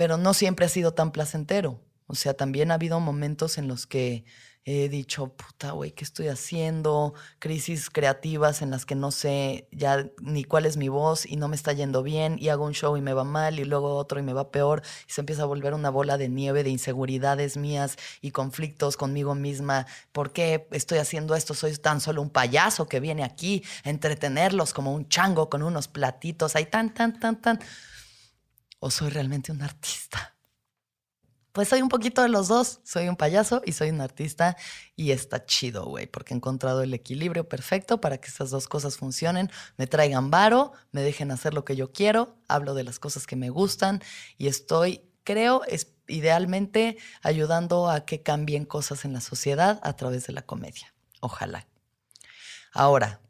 pero 0.03 0.17
no 0.17 0.35
siempre 0.35 0.67
ha 0.67 0.69
sido 0.69 0.95
tan 0.95 1.12
placentero. 1.12 1.81
O 2.09 2.17
sea, 2.17 2.35
también 2.35 2.73
ha 2.73 2.75
habido 2.75 2.99
momentos 2.99 3.57
en 3.57 3.69
los 3.69 3.87
que 3.87 4.25
he 4.65 4.88
dicho, 4.88 5.29
puta, 5.29 5.71
güey, 5.71 5.93
¿qué 5.93 6.03
estoy 6.03 6.27
haciendo? 6.27 7.15
Crisis 7.38 7.88
creativas 7.88 8.62
en 8.62 8.73
las 8.73 8.85
que 8.85 8.97
no 8.97 9.12
sé 9.12 9.69
ya 9.71 10.11
ni 10.21 10.43
cuál 10.43 10.67
es 10.67 10.77
mi 10.77 10.88
voz 10.88 11.25
y 11.25 11.37
no 11.37 11.47
me 11.47 11.55
está 11.55 11.73
yendo 11.73 12.03
bien 12.03 12.37
y 12.41 12.49
hago 12.49 12.65
un 12.65 12.73
show 12.73 12.97
y 12.97 13.01
me 13.01 13.12
va 13.12 13.23
mal 13.23 13.61
y 13.61 13.65
luego 13.65 13.95
otro 13.95 14.19
y 14.19 14.25
me 14.25 14.33
va 14.33 14.51
peor 14.51 14.83
y 15.07 15.12
se 15.12 15.21
empieza 15.21 15.43
a 15.43 15.47
volver 15.47 15.73
una 15.73 15.91
bola 15.91 16.19
de 16.19 16.29
nieve 16.29 16.65
de 16.65 16.71
inseguridades 16.71 17.57
mías 17.57 17.97
y 18.21 18.33
conflictos 18.33 18.97
conmigo 18.97 19.37
misma. 19.37 19.87
¿Por 20.11 20.33
qué 20.33 20.67
estoy 20.73 20.99
haciendo 20.99 21.37
esto? 21.37 21.55
Soy 21.55 21.77
tan 21.77 22.01
solo 22.01 22.23
un 22.23 22.31
payaso 22.31 22.88
que 22.88 22.99
viene 22.99 23.23
aquí 23.23 23.62
a 23.85 23.91
entretenerlos 23.91 24.75
como 24.75 24.93
un 24.93 25.09
chango 25.09 25.49
con 25.49 25.62
unos 25.62 25.87
platitos 25.87 26.57
ahí 26.57 26.67
tan, 26.67 26.93
tan, 26.93 27.21
tan, 27.21 27.41
tan. 27.41 27.61
¿O 28.85 28.90
soy 28.90 29.11
realmente 29.11 29.53
un 29.53 29.62
artista? 29.62 30.35
Pues 31.53 31.68
soy 31.68 31.83
un 31.83 31.88
poquito 31.88 32.21
de 32.21 32.29
los 32.29 32.49
dos. 32.49 32.81
Soy 32.83 33.07
un 33.07 33.14
payaso 33.14 33.62
y 33.64 33.71
soy 33.71 33.90
un 33.90 34.01
artista 34.01 34.57
y 34.97 35.12
está 35.12 35.47
chido, 35.47 35.85
güey, 35.85 36.09
porque 36.09 36.35
he 36.35 36.37
encontrado 36.37 36.83
el 36.83 36.92
equilibrio 36.92 37.49
perfecto 37.49 38.01
para 38.01 38.18
que 38.18 38.27
estas 38.27 38.51
dos 38.51 38.66
cosas 38.66 38.97
funcionen, 38.97 39.53
me 39.77 39.87
traigan 39.87 40.33
varo, 40.33 40.73
me 40.90 41.03
dejen 41.03 41.31
hacer 41.31 41.55
lo 41.55 41.64
que 41.64 41.77
yo 41.77 41.92
quiero, 41.92 42.35
hablo 42.49 42.75
de 42.75 42.83
las 42.83 42.99
cosas 42.99 43.25
que 43.25 43.37
me 43.37 43.51
gustan 43.51 44.03
y 44.37 44.49
estoy, 44.49 45.09
creo, 45.23 45.62
es 45.68 45.92
idealmente 46.09 46.99
ayudando 47.23 47.88
a 47.88 48.05
que 48.05 48.25
cambien 48.25 48.64
cosas 48.64 49.05
en 49.05 49.12
la 49.12 49.21
sociedad 49.21 49.79
a 49.85 49.95
través 49.95 50.27
de 50.27 50.33
la 50.33 50.42
comedia. 50.42 50.92
Ojalá. 51.21 51.68
Ahora, 52.73 53.21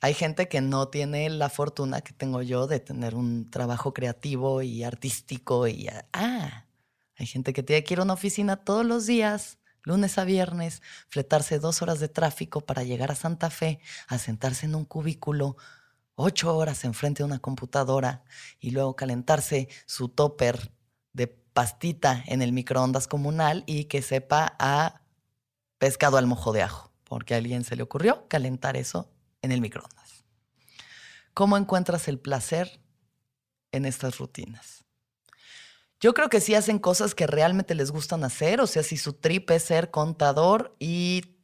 hay 0.00 0.14
gente 0.14 0.48
que 0.48 0.60
no 0.60 0.88
tiene 0.88 1.28
la 1.28 1.48
fortuna 1.48 2.02
que 2.02 2.12
tengo 2.12 2.42
yo 2.42 2.66
de 2.66 2.80
tener 2.80 3.14
un 3.14 3.50
trabajo 3.50 3.92
creativo 3.92 4.62
y 4.62 4.84
artístico 4.84 5.66
y 5.66 5.88
ah, 6.12 6.66
hay 7.16 7.26
gente 7.26 7.52
que 7.52 7.64
tiene 7.64 7.82
que 7.82 7.94
ir 7.94 8.00
a 8.00 8.04
una 8.04 8.14
oficina 8.14 8.56
todos 8.56 8.86
los 8.86 9.06
días, 9.06 9.58
lunes 9.82 10.16
a 10.18 10.24
viernes, 10.24 10.82
fletarse 11.08 11.58
dos 11.58 11.82
horas 11.82 11.98
de 11.98 12.08
tráfico 12.08 12.60
para 12.60 12.84
llegar 12.84 13.10
a 13.10 13.16
Santa 13.16 13.50
Fe, 13.50 13.80
a 14.06 14.18
sentarse 14.18 14.66
en 14.66 14.76
un 14.76 14.84
cubículo 14.84 15.56
ocho 16.14 16.56
horas 16.56 16.84
enfrente 16.84 17.22
de 17.22 17.26
una 17.26 17.40
computadora 17.40 18.22
y 18.60 18.70
luego 18.70 18.94
calentarse 18.94 19.68
su 19.86 20.08
topper 20.08 20.72
de 21.12 21.26
pastita 21.26 22.22
en 22.26 22.42
el 22.42 22.52
microondas 22.52 23.08
comunal 23.08 23.64
y 23.66 23.84
que 23.84 24.02
sepa 24.02 24.54
a 24.60 25.02
pescado 25.78 26.18
al 26.18 26.26
mojo 26.26 26.52
de 26.52 26.62
ajo, 26.62 26.92
porque 27.02 27.34
a 27.34 27.38
alguien 27.38 27.64
se 27.64 27.74
le 27.74 27.82
ocurrió 27.82 28.28
calentar 28.28 28.76
eso 28.76 29.10
en 29.42 29.52
el 29.52 29.60
microondas. 29.60 30.24
¿Cómo 31.34 31.56
encuentras 31.56 32.08
el 32.08 32.18
placer 32.18 32.80
en 33.72 33.84
estas 33.84 34.18
rutinas? 34.18 34.84
Yo 36.00 36.14
creo 36.14 36.28
que 36.28 36.40
sí 36.40 36.54
hacen 36.54 36.78
cosas 36.78 37.14
que 37.14 37.26
realmente 37.26 37.74
les 37.74 37.90
gustan 37.90 38.24
hacer. 38.24 38.60
O 38.60 38.66
sea, 38.66 38.82
si 38.82 38.96
su 38.96 39.14
trip 39.14 39.50
es 39.50 39.64
ser 39.64 39.90
contador 39.90 40.76
y 40.78 41.38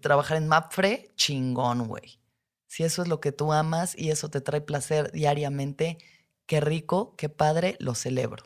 trabajar 0.00 0.38
en 0.38 0.48
Mapfre, 0.48 1.12
chingón, 1.14 1.86
güey. 1.88 2.20
Si 2.66 2.84
eso 2.84 3.02
es 3.02 3.08
lo 3.08 3.20
que 3.20 3.32
tú 3.32 3.52
amas 3.52 3.96
y 3.96 4.10
eso 4.10 4.30
te 4.30 4.40
trae 4.40 4.60
placer 4.60 5.12
diariamente, 5.12 5.98
qué 6.46 6.60
rico, 6.60 7.14
qué 7.16 7.28
padre, 7.28 7.76
lo 7.80 7.94
celebro. 7.94 8.44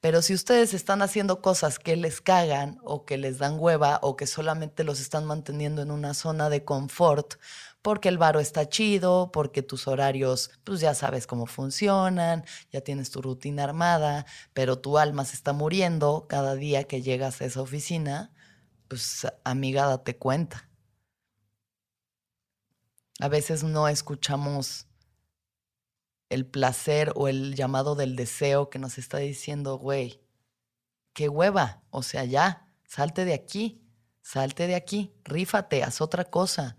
Pero 0.00 0.22
si 0.22 0.34
ustedes 0.34 0.74
están 0.74 1.02
haciendo 1.02 1.40
cosas 1.40 1.78
que 1.78 1.96
les 1.96 2.20
cagan 2.20 2.78
o 2.84 3.04
que 3.04 3.16
les 3.16 3.38
dan 3.38 3.56
hueva 3.58 4.00
o 4.02 4.16
que 4.16 4.26
solamente 4.26 4.84
los 4.84 5.00
están 5.00 5.24
manteniendo 5.24 5.82
en 5.82 5.90
una 5.90 6.14
zona 6.14 6.50
de 6.50 6.64
confort, 6.64 7.34
porque 7.84 8.08
el 8.08 8.16
varo 8.16 8.40
está 8.40 8.66
chido, 8.66 9.30
porque 9.30 9.62
tus 9.62 9.88
horarios, 9.88 10.50
pues 10.64 10.80
ya 10.80 10.94
sabes 10.94 11.26
cómo 11.26 11.44
funcionan, 11.44 12.42
ya 12.72 12.80
tienes 12.80 13.10
tu 13.10 13.20
rutina 13.20 13.64
armada, 13.64 14.24
pero 14.54 14.78
tu 14.78 14.96
alma 14.96 15.26
se 15.26 15.36
está 15.36 15.52
muriendo 15.52 16.24
cada 16.26 16.54
día 16.54 16.84
que 16.84 17.02
llegas 17.02 17.42
a 17.42 17.44
esa 17.44 17.60
oficina, 17.60 18.32
pues 18.88 19.26
amiga, 19.44 19.84
date 19.86 20.16
cuenta. 20.16 20.70
A 23.20 23.28
veces 23.28 23.64
no 23.64 23.86
escuchamos 23.86 24.86
el 26.30 26.46
placer 26.46 27.12
o 27.14 27.28
el 27.28 27.54
llamado 27.54 27.96
del 27.96 28.16
deseo 28.16 28.70
que 28.70 28.78
nos 28.78 28.96
está 28.96 29.18
diciendo, 29.18 29.76
güey, 29.76 30.22
qué 31.12 31.28
hueva, 31.28 31.82
o 31.90 32.02
sea, 32.02 32.24
ya, 32.24 32.66
salte 32.86 33.26
de 33.26 33.34
aquí, 33.34 33.86
salte 34.22 34.66
de 34.68 34.74
aquí, 34.74 35.12
rífate, 35.22 35.82
haz 35.82 36.00
otra 36.00 36.24
cosa. 36.24 36.78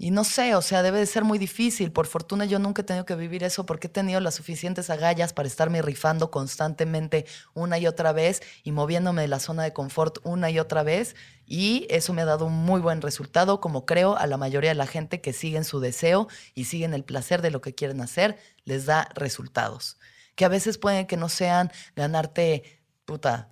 Y 0.00 0.12
no 0.12 0.22
sé, 0.22 0.54
o 0.54 0.62
sea, 0.62 0.84
debe 0.84 1.00
de 1.00 1.06
ser 1.06 1.24
muy 1.24 1.38
difícil. 1.38 1.90
Por 1.90 2.06
fortuna 2.06 2.44
yo 2.44 2.60
nunca 2.60 2.82
he 2.82 2.84
tenido 2.84 3.04
que 3.04 3.16
vivir 3.16 3.42
eso 3.42 3.66
porque 3.66 3.88
he 3.88 3.90
tenido 3.90 4.20
las 4.20 4.36
suficientes 4.36 4.90
agallas 4.90 5.32
para 5.32 5.48
estarme 5.48 5.82
rifando 5.82 6.30
constantemente 6.30 7.26
una 7.52 7.78
y 7.78 7.88
otra 7.88 8.12
vez 8.12 8.40
y 8.62 8.70
moviéndome 8.70 9.22
de 9.22 9.28
la 9.28 9.40
zona 9.40 9.64
de 9.64 9.72
confort 9.72 10.18
una 10.22 10.50
y 10.50 10.60
otra 10.60 10.84
vez. 10.84 11.16
Y 11.46 11.88
eso 11.90 12.12
me 12.12 12.22
ha 12.22 12.26
dado 12.26 12.46
un 12.46 12.52
muy 12.52 12.80
buen 12.80 13.02
resultado, 13.02 13.60
como 13.60 13.86
creo 13.86 14.16
a 14.16 14.28
la 14.28 14.36
mayoría 14.36 14.70
de 14.70 14.76
la 14.76 14.86
gente 14.86 15.20
que 15.20 15.32
siguen 15.32 15.64
su 15.64 15.80
deseo 15.80 16.28
y 16.54 16.66
siguen 16.66 16.94
el 16.94 17.02
placer 17.02 17.42
de 17.42 17.50
lo 17.50 17.60
que 17.60 17.74
quieren 17.74 18.00
hacer, 18.00 18.38
les 18.64 18.86
da 18.86 19.08
resultados. 19.16 19.98
Que 20.36 20.44
a 20.44 20.48
veces 20.48 20.78
pueden 20.78 21.08
que 21.08 21.16
no 21.16 21.28
sean 21.28 21.72
ganarte, 21.96 22.80
puta, 23.04 23.50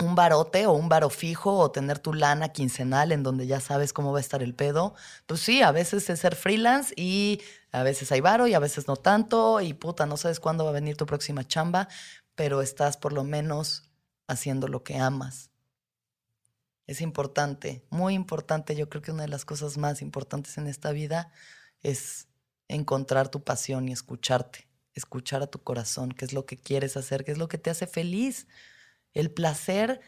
un 0.00 0.14
barote 0.14 0.66
o 0.66 0.72
un 0.72 0.88
baro 0.88 1.10
fijo 1.10 1.58
o 1.58 1.70
tener 1.70 1.98
tu 1.98 2.12
lana 2.14 2.50
quincenal 2.50 3.12
en 3.12 3.22
donde 3.22 3.46
ya 3.46 3.60
sabes 3.60 3.92
cómo 3.92 4.12
va 4.12 4.18
a 4.18 4.20
estar 4.20 4.42
el 4.42 4.54
pedo. 4.54 4.94
Pues 5.26 5.40
sí, 5.40 5.62
a 5.62 5.72
veces 5.72 6.08
es 6.10 6.20
ser 6.20 6.34
freelance 6.34 6.92
y 6.96 7.40
a 7.72 7.82
veces 7.82 8.10
hay 8.12 8.20
varo 8.20 8.46
y 8.46 8.54
a 8.54 8.58
veces 8.58 8.88
no 8.88 8.96
tanto 8.96 9.60
y 9.60 9.74
puta, 9.74 10.06
no 10.06 10.16
sabes 10.16 10.40
cuándo 10.40 10.64
va 10.64 10.70
a 10.70 10.74
venir 10.74 10.96
tu 10.96 11.06
próxima 11.06 11.46
chamba, 11.46 11.88
pero 12.34 12.62
estás 12.62 12.96
por 12.96 13.12
lo 13.12 13.24
menos 13.24 13.84
haciendo 14.26 14.68
lo 14.68 14.82
que 14.82 14.96
amas. 14.96 15.50
Es 16.86 17.00
importante, 17.00 17.84
muy 17.90 18.14
importante. 18.14 18.74
Yo 18.74 18.88
creo 18.88 19.02
que 19.02 19.12
una 19.12 19.22
de 19.22 19.28
las 19.28 19.44
cosas 19.44 19.78
más 19.78 20.02
importantes 20.02 20.58
en 20.58 20.66
esta 20.66 20.90
vida 20.90 21.30
es 21.82 22.26
encontrar 22.66 23.28
tu 23.28 23.44
pasión 23.44 23.88
y 23.88 23.92
escucharte, 23.92 24.68
escuchar 24.94 25.42
a 25.42 25.46
tu 25.46 25.62
corazón, 25.62 26.10
qué 26.12 26.24
es 26.24 26.32
lo 26.32 26.46
que 26.46 26.56
quieres 26.56 26.96
hacer, 26.96 27.24
qué 27.24 27.32
es 27.32 27.38
lo 27.38 27.48
que 27.48 27.58
te 27.58 27.70
hace 27.70 27.86
feliz 27.86 28.46
el 29.14 29.30
placer 29.30 30.00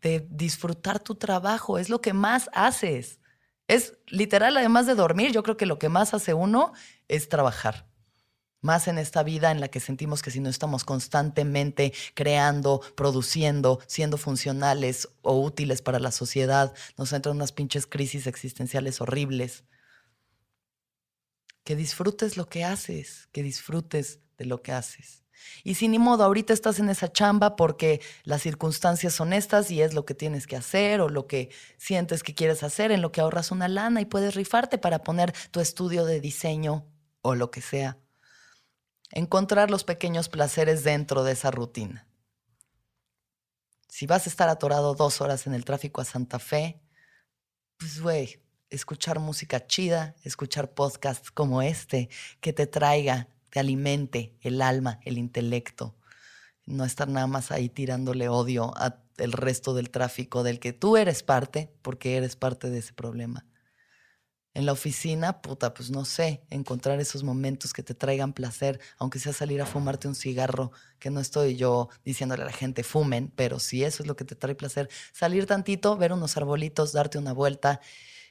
de 0.00 0.26
disfrutar 0.30 1.00
tu 1.00 1.14
trabajo, 1.14 1.78
es 1.78 1.88
lo 1.88 2.00
que 2.00 2.12
más 2.12 2.50
haces. 2.52 3.20
Es 3.68 3.94
literal, 4.06 4.56
además 4.56 4.86
de 4.86 4.94
dormir, 4.94 5.32
yo 5.32 5.42
creo 5.42 5.56
que 5.56 5.66
lo 5.66 5.78
que 5.78 5.88
más 5.88 6.12
hace 6.12 6.34
uno 6.34 6.72
es 7.08 7.28
trabajar. 7.28 7.88
Más 8.60 8.88
en 8.88 8.98
esta 8.98 9.22
vida 9.22 9.50
en 9.50 9.60
la 9.60 9.68
que 9.68 9.80
sentimos 9.80 10.22
que 10.22 10.30
si 10.30 10.40
no 10.40 10.48
estamos 10.48 10.84
constantemente 10.84 11.92
creando, 12.14 12.80
produciendo, 12.96 13.80
siendo 13.86 14.16
funcionales 14.16 15.08
o 15.22 15.40
útiles 15.40 15.82
para 15.82 15.98
la 15.98 16.10
sociedad, 16.10 16.74
nos 16.96 17.12
entran 17.12 17.36
unas 17.36 17.52
pinches 17.52 17.86
crisis 17.86 18.26
existenciales 18.26 19.00
horribles. 19.00 19.64
Que 21.62 21.76
disfrutes 21.76 22.36
lo 22.36 22.48
que 22.48 22.64
haces, 22.64 23.28
que 23.32 23.42
disfrutes 23.42 24.20
de 24.36 24.44
lo 24.46 24.62
que 24.62 24.72
haces. 24.72 25.23
Y 25.62 25.74
si 25.74 25.88
ni 25.88 25.98
modo, 25.98 26.24
ahorita 26.24 26.52
estás 26.52 26.78
en 26.78 26.88
esa 26.88 27.10
chamba 27.10 27.56
porque 27.56 28.00
las 28.24 28.42
circunstancias 28.42 29.14
son 29.14 29.32
estas 29.32 29.70
y 29.70 29.82
es 29.82 29.94
lo 29.94 30.04
que 30.04 30.14
tienes 30.14 30.46
que 30.46 30.56
hacer 30.56 31.00
o 31.00 31.08
lo 31.08 31.26
que 31.26 31.50
sientes 31.78 32.22
que 32.22 32.34
quieres 32.34 32.62
hacer, 32.62 32.92
en 32.92 33.02
lo 33.02 33.12
que 33.12 33.20
ahorras 33.20 33.50
una 33.50 33.68
lana 33.68 34.00
y 34.00 34.04
puedes 34.04 34.34
rifarte 34.34 34.78
para 34.78 35.02
poner 35.02 35.32
tu 35.50 35.60
estudio 35.60 36.04
de 36.04 36.20
diseño 36.20 36.86
o 37.22 37.34
lo 37.34 37.50
que 37.50 37.60
sea. 37.60 37.98
Encontrar 39.10 39.70
los 39.70 39.84
pequeños 39.84 40.28
placeres 40.28 40.84
dentro 40.84 41.24
de 41.24 41.32
esa 41.32 41.50
rutina. 41.50 42.06
Si 43.88 44.06
vas 44.06 44.26
a 44.26 44.30
estar 44.30 44.48
atorado 44.48 44.94
dos 44.94 45.20
horas 45.20 45.46
en 45.46 45.54
el 45.54 45.64
tráfico 45.64 46.00
a 46.00 46.04
Santa 46.04 46.38
Fe, 46.38 46.80
pues 47.76 48.00
güey, 48.00 48.42
escuchar 48.70 49.20
música 49.20 49.66
chida, 49.66 50.16
escuchar 50.22 50.74
podcasts 50.74 51.30
como 51.30 51.62
este 51.62 52.08
que 52.40 52.52
te 52.52 52.66
traiga 52.66 53.28
te 53.54 53.60
alimente 53.60 54.34
el 54.40 54.60
alma, 54.60 54.98
el 55.04 55.16
intelecto. 55.16 55.94
No 56.66 56.84
estar 56.84 57.06
nada 57.06 57.28
más 57.28 57.52
ahí 57.52 57.68
tirándole 57.68 58.28
odio 58.28 58.74
al 58.76 59.32
resto 59.32 59.74
del 59.74 59.90
tráfico 59.90 60.42
del 60.42 60.58
que 60.58 60.72
tú 60.72 60.96
eres 60.96 61.22
parte, 61.22 61.72
porque 61.80 62.16
eres 62.16 62.34
parte 62.34 62.68
de 62.68 62.80
ese 62.80 62.92
problema. 62.94 63.46
En 64.54 64.66
la 64.66 64.72
oficina, 64.72 65.40
puta, 65.40 65.72
pues 65.72 65.92
no 65.92 66.04
sé, 66.04 66.42
encontrar 66.50 66.98
esos 66.98 67.22
momentos 67.22 67.72
que 67.72 67.84
te 67.84 67.94
traigan 67.94 68.32
placer, 68.32 68.80
aunque 68.98 69.20
sea 69.20 69.32
salir 69.32 69.62
a 69.62 69.66
fumarte 69.66 70.08
un 70.08 70.16
cigarro, 70.16 70.72
que 70.98 71.10
no 71.10 71.20
estoy 71.20 71.54
yo 71.54 71.90
diciéndole 72.04 72.42
a 72.42 72.46
la 72.46 72.52
gente 72.52 72.82
fumen, 72.82 73.32
pero 73.36 73.60
si 73.60 73.84
eso 73.84 74.02
es 74.02 74.08
lo 74.08 74.16
que 74.16 74.24
te 74.24 74.34
trae 74.34 74.56
placer, 74.56 74.88
salir 75.12 75.46
tantito, 75.46 75.96
ver 75.96 76.12
unos 76.12 76.36
arbolitos, 76.36 76.92
darte 76.92 77.18
una 77.18 77.32
vuelta 77.32 77.80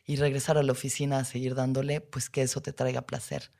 y 0.05 0.17
regresar 0.17 0.57
a 0.57 0.63
la 0.63 0.73
oficina 0.73 1.19
a 1.19 1.23
seguir 1.23 1.55
dándole, 1.55 2.01
pues 2.01 2.29
que 2.29 2.41
eso 2.41 2.61
te 2.61 2.73
traiga 2.73 3.03
placer 3.03 3.51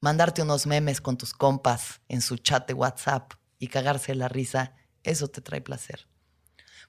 mandarte 0.00 0.42
unos 0.42 0.66
memes 0.66 1.00
con 1.00 1.16
tus 1.16 1.32
compas 1.32 2.00
en 2.08 2.20
su 2.20 2.36
chat 2.36 2.66
de 2.66 2.74
WhatsApp 2.74 3.32
y 3.58 3.68
cagarse 3.68 4.14
la 4.14 4.28
risa, 4.28 4.74
eso 5.02 5.28
te 5.28 5.40
trae 5.40 5.60
placer. 5.60 6.06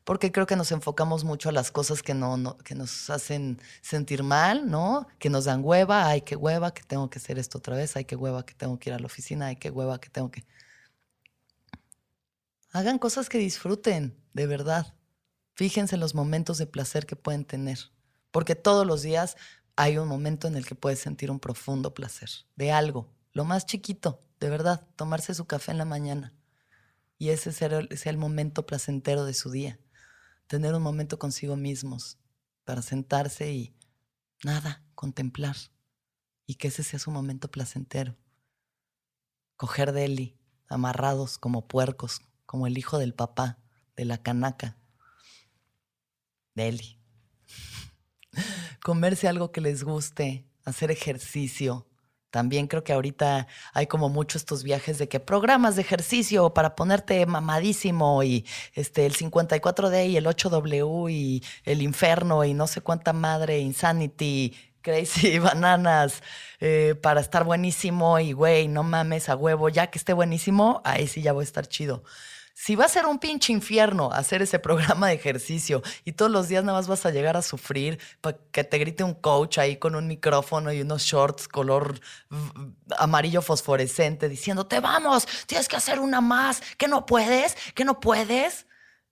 Porque 0.03 0.31
creo 0.31 0.47
que 0.47 0.55
nos 0.55 0.71
enfocamos 0.71 1.25
mucho 1.25 1.49
a 1.49 1.51
las 1.51 1.69
cosas 1.69 2.01
que, 2.01 2.13
no, 2.13 2.57
que 2.59 2.75
nos 2.75 3.09
hacen 3.09 3.59
sentir 3.81 4.23
mal, 4.23 4.69
¿no? 4.69 5.05
Que 5.19 5.29
nos 5.29 5.45
dan 5.45 5.61
hueva, 5.63 6.07
ay, 6.07 6.21
qué 6.21 6.37
hueva, 6.37 6.73
que 6.73 6.83
tengo 6.83 7.09
que 7.09 7.19
hacer 7.19 7.37
esto 7.37 7.57
otra 7.57 7.75
vez, 7.75 7.97
ay, 7.97 8.05
qué 8.05 8.15
hueva, 8.15 8.45
que 8.45 8.53
tengo 8.53 8.79
que 8.79 8.89
ir 8.89 8.93
a 8.93 8.99
la 8.99 9.05
oficina, 9.05 9.47
ay, 9.47 9.57
qué 9.57 9.69
hueva, 9.69 9.99
que 9.99 10.09
tengo 10.09 10.31
que... 10.31 10.45
Hagan 12.71 12.99
cosas 12.99 13.27
que 13.27 13.37
disfruten, 13.37 14.17
de 14.33 14.47
verdad. 14.47 14.95
Fíjense 15.55 15.95
en 15.95 15.99
los 16.01 16.15
momentos 16.15 16.57
de 16.57 16.67
placer 16.67 17.05
que 17.05 17.17
pueden 17.17 17.43
tener, 17.43 17.79
porque 18.31 18.55
todos 18.55 18.87
los 18.87 19.01
días 19.01 19.35
hay 19.77 19.99
un 19.99 20.07
momento 20.07 20.47
en 20.47 20.57
el 20.57 20.65
que 20.65 20.75
puedes 20.75 20.99
sentir 20.99 21.31
un 21.31 21.39
profundo 21.39 21.93
placer, 21.93 22.29
de 22.55 22.71
algo, 22.71 23.13
lo 23.31 23.45
más 23.45 23.67
chiquito, 23.67 24.19
de 24.39 24.49
verdad, 24.49 24.87
tomarse 24.95 25.35
su 25.35 25.45
café 25.45 25.71
en 25.71 25.77
la 25.77 25.85
mañana. 25.85 26.33
Y 27.19 27.29
ese 27.29 27.53
sea 27.53 27.67
el, 27.67 27.95
sea 27.95 28.11
el 28.11 28.17
momento 28.17 28.65
placentero 28.65 29.23
de 29.23 29.35
su 29.35 29.51
día. 29.51 29.79
Tener 30.47 30.73
un 30.73 30.81
momento 30.81 31.19
consigo 31.19 31.55
mismos 31.55 32.17
para 32.63 32.81
sentarse 32.81 33.51
y 33.51 33.75
nada, 34.43 34.83
contemplar. 34.95 35.55
Y 36.47 36.55
que 36.55 36.69
ese 36.69 36.83
sea 36.83 36.97
su 36.97 37.11
momento 37.11 37.51
placentero. 37.51 38.17
Coger 39.55 39.91
deli, 39.91 40.39
amarrados 40.67 41.37
como 41.37 41.67
puercos, 41.67 42.21
como 42.47 42.65
el 42.65 42.77
hijo 42.79 42.97
del 42.97 43.13
papá, 43.13 43.59
de 43.95 44.05
la 44.05 44.21
canaca. 44.23 44.77
Deli. 46.55 46.96
Comerse 48.83 49.27
algo 49.27 49.51
que 49.51 49.61
les 49.61 49.83
guste, 49.83 50.45
hacer 50.65 50.91
ejercicio, 50.91 51.87
también 52.29 52.67
creo 52.67 52.83
que 52.83 52.93
ahorita 52.93 53.47
hay 53.73 53.87
como 53.87 54.09
muchos 54.09 54.41
estos 54.41 54.63
viajes 54.63 54.97
de 54.97 55.07
que 55.07 55.19
programas 55.19 55.75
de 55.75 55.81
ejercicio 55.81 56.53
para 56.53 56.75
ponerte 56.75 57.25
mamadísimo 57.25 58.21
y 58.21 58.45
este 58.73 59.05
el 59.05 59.15
54D 59.15 60.09
y 60.09 60.17
el 60.17 60.25
8W 60.25 61.11
y 61.11 61.43
el 61.63 61.81
infierno 61.81 62.43
y 62.43 62.53
no 62.53 62.67
sé 62.67 62.81
cuánta 62.81 63.13
madre, 63.13 63.59
Insanity, 63.59 64.53
Crazy 64.81 65.39
Bananas 65.39 66.21
eh, 66.59 66.95
para 67.01 67.21
estar 67.21 67.45
buenísimo 67.45 68.19
y 68.19 68.33
güey, 68.33 68.67
no 68.67 68.83
mames 68.83 69.29
a 69.29 69.35
huevo, 69.35 69.69
ya 69.69 69.87
que 69.87 69.97
esté 69.97 70.13
buenísimo, 70.13 70.81
ahí 70.83 71.07
sí 71.07 71.21
ya 71.21 71.31
voy 71.31 71.43
a 71.43 71.45
estar 71.45 71.67
chido. 71.67 72.03
Si 72.59 72.75
va 72.75 72.85
a 72.85 72.89
ser 72.89 73.05
un 73.05 73.19
pinche 73.19 73.53
infierno 73.53 74.11
hacer 74.11 74.41
ese 74.41 74.57
programa 74.57 75.07
de 75.07 75.13
ejercicio 75.13 75.83
y 76.03 76.13
todos 76.13 76.31
los 76.31 76.47
días 76.47 76.63
nada 76.63 76.79
más 76.79 76.87
vas 76.87 77.05
a 77.05 77.11
llegar 77.11 77.37
a 77.37 77.43
sufrir 77.43 77.99
para 78.19 78.39
que 78.51 78.63
te 78.63 78.79
grite 78.79 79.03
un 79.03 79.13
coach 79.13 79.59
ahí 79.59 79.77
con 79.77 79.93
un 79.93 80.07
micrófono 80.07 80.73
y 80.73 80.81
unos 80.81 81.03
shorts 81.03 81.47
color 81.47 81.99
amarillo 82.97 83.43
fosforescente 83.43 84.27
diciéndote, 84.27 84.79
vamos, 84.79 85.27
tienes 85.45 85.67
que 85.67 85.75
hacer 85.75 85.99
una 85.99 86.19
más, 86.19 86.61
que 86.77 86.87
no 86.87 87.05
puedes, 87.05 87.55
que 87.75 87.85
no 87.85 87.99
puedes, 87.99 88.65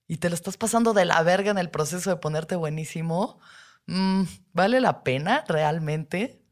y 0.08 0.16
te 0.16 0.28
lo 0.28 0.34
estás 0.34 0.56
pasando 0.56 0.92
de 0.92 1.04
la 1.04 1.22
verga 1.22 1.52
en 1.52 1.58
el 1.58 1.70
proceso 1.70 2.10
de 2.10 2.16
ponerte 2.16 2.56
buenísimo, 2.56 3.38
mm, 3.86 4.24
¿vale 4.54 4.80
la 4.80 5.04
pena 5.04 5.44
realmente? 5.46 6.42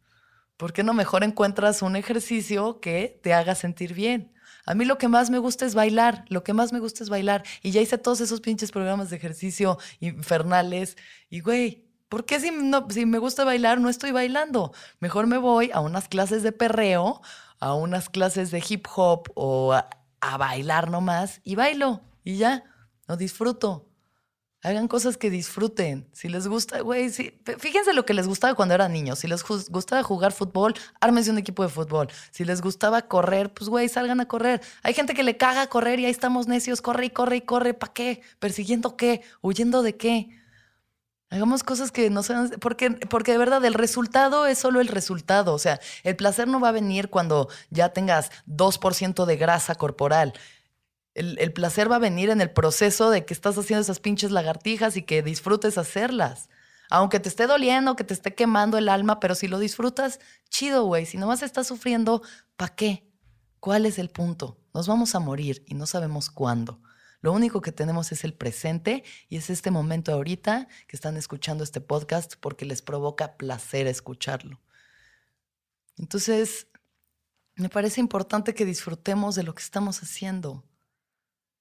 ¿Por 0.57 0.73
qué 0.73 0.85
no 0.85 0.95
mejor 0.95 1.25
encuentras 1.25 1.83
un 1.83 1.97
ejercicio 1.97 2.79
que 2.81 3.21
te 3.21 3.35
haga 3.35 3.57
sentir 3.57 3.95
bien? 3.95 4.34
A 4.67 4.75
mí 4.75 4.85
lo 4.85 4.99
que 4.99 5.09
más 5.09 5.31
me 5.31 5.39
gusta 5.39 5.67
es 5.67 5.75
bailar, 5.75 6.25
lo 6.29 6.43
que 6.43 6.53
más 6.53 6.73
me 6.73 6.81
gusta 6.81 7.03
es 7.03 7.11
bailar. 7.11 7.45
Y 7.63 7.71
ya 7.71 7.81
hice 7.81 7.99
todos 7.99 8.21
esos 8.21 8.41
pinches 8.41 8.73
programas 8.73 9.11
de 9.11 9.17
ejercicio 9.17 9.79
infernales. 10.01 10.97
Y 11.31 11.41
güey, 11.41 11.87
¿por 12.09 12.25
qué 12.25 12.41
si, 12.41 12.51
no, 12.51 12.89
si 12.91 13.07
me 13.07 13.19
gusta 13.19 13.45
bailar 13.45 13.81
no 13.81 13.89
estoy 13.89 14.13
bailando? 14.13 14.73
Mejor 15.01 15.27
me 15.27 15.39
voy 15.39 15.71
a 15.73 15.81
unas 15.81 16.09
clases 16.09 16.43
de 16.43 16.53
perreo, 16.53 17.21
a 17.61 17.75
unas 17.75 18.09
clases 18.09 18.51
de 18.51 18.63
hip 18.67 18.87
hop 18.95 19.31
o 19.35 19.73
a, 19.73 19.89
a 20.21 20.37
bailar 20.39 20.91
nomás 20.91 21.41
y 21.45 21.55
bailo. 21.55 22.01
Y 22.25 22.37
ya, 22.39 22.65
lo 23.07 23.17
disfruto. 23.17 23.94
Hagan 24.65 24.89
cosas 24.89 25.19
que 25.19 25.29
disfruten. 25.29 26.09
Si 26.13 26.31
les 26.31 26.49
gusta, 26.49 26.81
güey, 26.81 27.11
fíjense 27.11 27.93
lo 27.93 28.07
que 28.07 28.15
les 28.15 28.27
gustaba 28.27 28.55
cuando 28.55 28.75
eran 28.75 28.95
niños. 28.95 29.19
Si 29.19 29.29
les 29.29 29.45
gustaba 29.45 30.03
jugar 30.03 30.33
fútbol, 30.33 30.73
ármense 31.03 31.31
un 31.31 31.37
equipo 31.37 31.63
de 31.63 31.69
fútbol. 31.69 32.09
Si 32.31 32.47
les 32.47 32.63
gustaba 32.63 33.03
correr, 33.03 33.53
pues, 33.53 33.69
güey, 33.69 33.91
salgan 33.91 34.23
a 34.23 34.27
correr. 34.27 34.63
Hay 34.83 34.95
gente 34.95 35.13
que 35.13 35.23
le 35.23 35.37
caga 35.37 35.67
correr 35.67 36.01
y 36.01 36.07
ahí 36.07 36.11
estamos 36.11 36.49
necios, 36.49 36.81
corre 36.81 37.05
y 37.05 37.11
corre 37.11 37.37
y 37.37 37.41
corre. 37.43 37.75
¿Para 37.75 37.93
qué? 37.93 38.23
¿Persiguiendo 38.39 38.97
qué? 38.97 39.21
¿Huyendo 39.43 39.83
de 39.83 39.97
qué? 39.99 40.31
Hagamos 41.29 41.63
cosas 41.63 41.91
que 41.93 42.09
no 42.09 42.23
sean. 42.23 42.49
Porque, 42.59 42.91
porque 42.91 43.33
de 43.33 43.39
verdad 43.39 43.63
el 43.67 43.75
resultado 43.75 44.47
es 44.47 44.57
solo 44.57 44.81
el 44.81 44.89
resultado. 44.89 45.53
O 45.53 45.59
sea, 45.59 45.79
el 46.05 46.17
placer 46.17 46.49
no 46.49 46.59
va 46.59 46.71
a 46.71 46.73
venir 46.73 47.11
cuando 47.11 47.51
ya 47.69 47.91
tengas 47.91 48.31
2% 48.47 49.27
de 49.27 49.37
grasa 49.37 49.75
corporal. 49.75 50.33
El, 51.15 51.53
placer 51.53 51.91
va 51.91 51.97
a 51.97 52.01
venir 52.01 52.31
en 52.31 52.41
el 52.41 52.51
proceso 52.51 53.11
de 53.11 53.25
que 53.25 53.35
estás 53.35 53.57
haciendo 53.57 53.83
esas 53.83 54.01
pinches 54.01 54.33
lagartijas 54.33 54.97
y 54.97 55.03
que 55.03 55.23
disfrutes 55.23 55.79
hacerlas. 55.79 56.49
Aunque 56.91 57.21
te 57.21 57.29
esté 57.29 57.47
doliendo, 57.47 57.97
que 57.97 58.05
te 58.05 58.15
esté 58.15 58.35
quemando 58.35 58.79
el 58.79 58.89
alma, 58.89 59.21
pero 59.21 59.35
si 59.35 59.47
lo 59.47 59.59
disfrutas, 59.59 60.19
chido, 60.51 60.85
güey. 60.85 61.07
Si 61.07 61.17
nomás 61.17 61.43
estás 61.43 61.69
sufriendo, 61.69 62.23
¿para 62.57 62.75
qué? 62.75 63.09
¿Cuál 63.61 63.87
es 63.87 63.99
el 63.99 64.11
punto? 64.11 64.59
Nos 64.75 64.89
vamos 64.89 65.15
a 65.15 65.21
morir 65.21 65.65
y 65.67 65.75
no 65.75 65.87
sabemos 65.87 66.31
cuándo. 66.31 66.83
Lo 67.21 67.33
único 67.33 67.63
que 67.63 67.73
tenemos 67.73 68.13
es 68.13 68.23
el 68.25 68.35
presente 68.35 69.03
y 69.31 69.37
es 69.37 69.49
este 69.49 69.71
momento 69.71 70.13
ahorita 70.13 70.69
que 70.87 70.97
están 70.97 71.17
escuchando 71.17 71.65
este 71.65 71.81
podcast 71.81 72.35
porque 72.39 72.67
les 72.67 72.83
provoca 72.83 73.39
placer 73.39 73.87
escucharlo. 73.87 74.61
Entonces, 75.97 76.67
me 77.55 77.71
parece 77.71 78.01
importante 78.01 78.53
que 78.53 78.67
disfrutemos 78.67 79.37
de 79.37 79.45
lo 79.45 79.55
que 79.55 79.63
estamos 79.63 80.03
haciendo. 80.03 80.65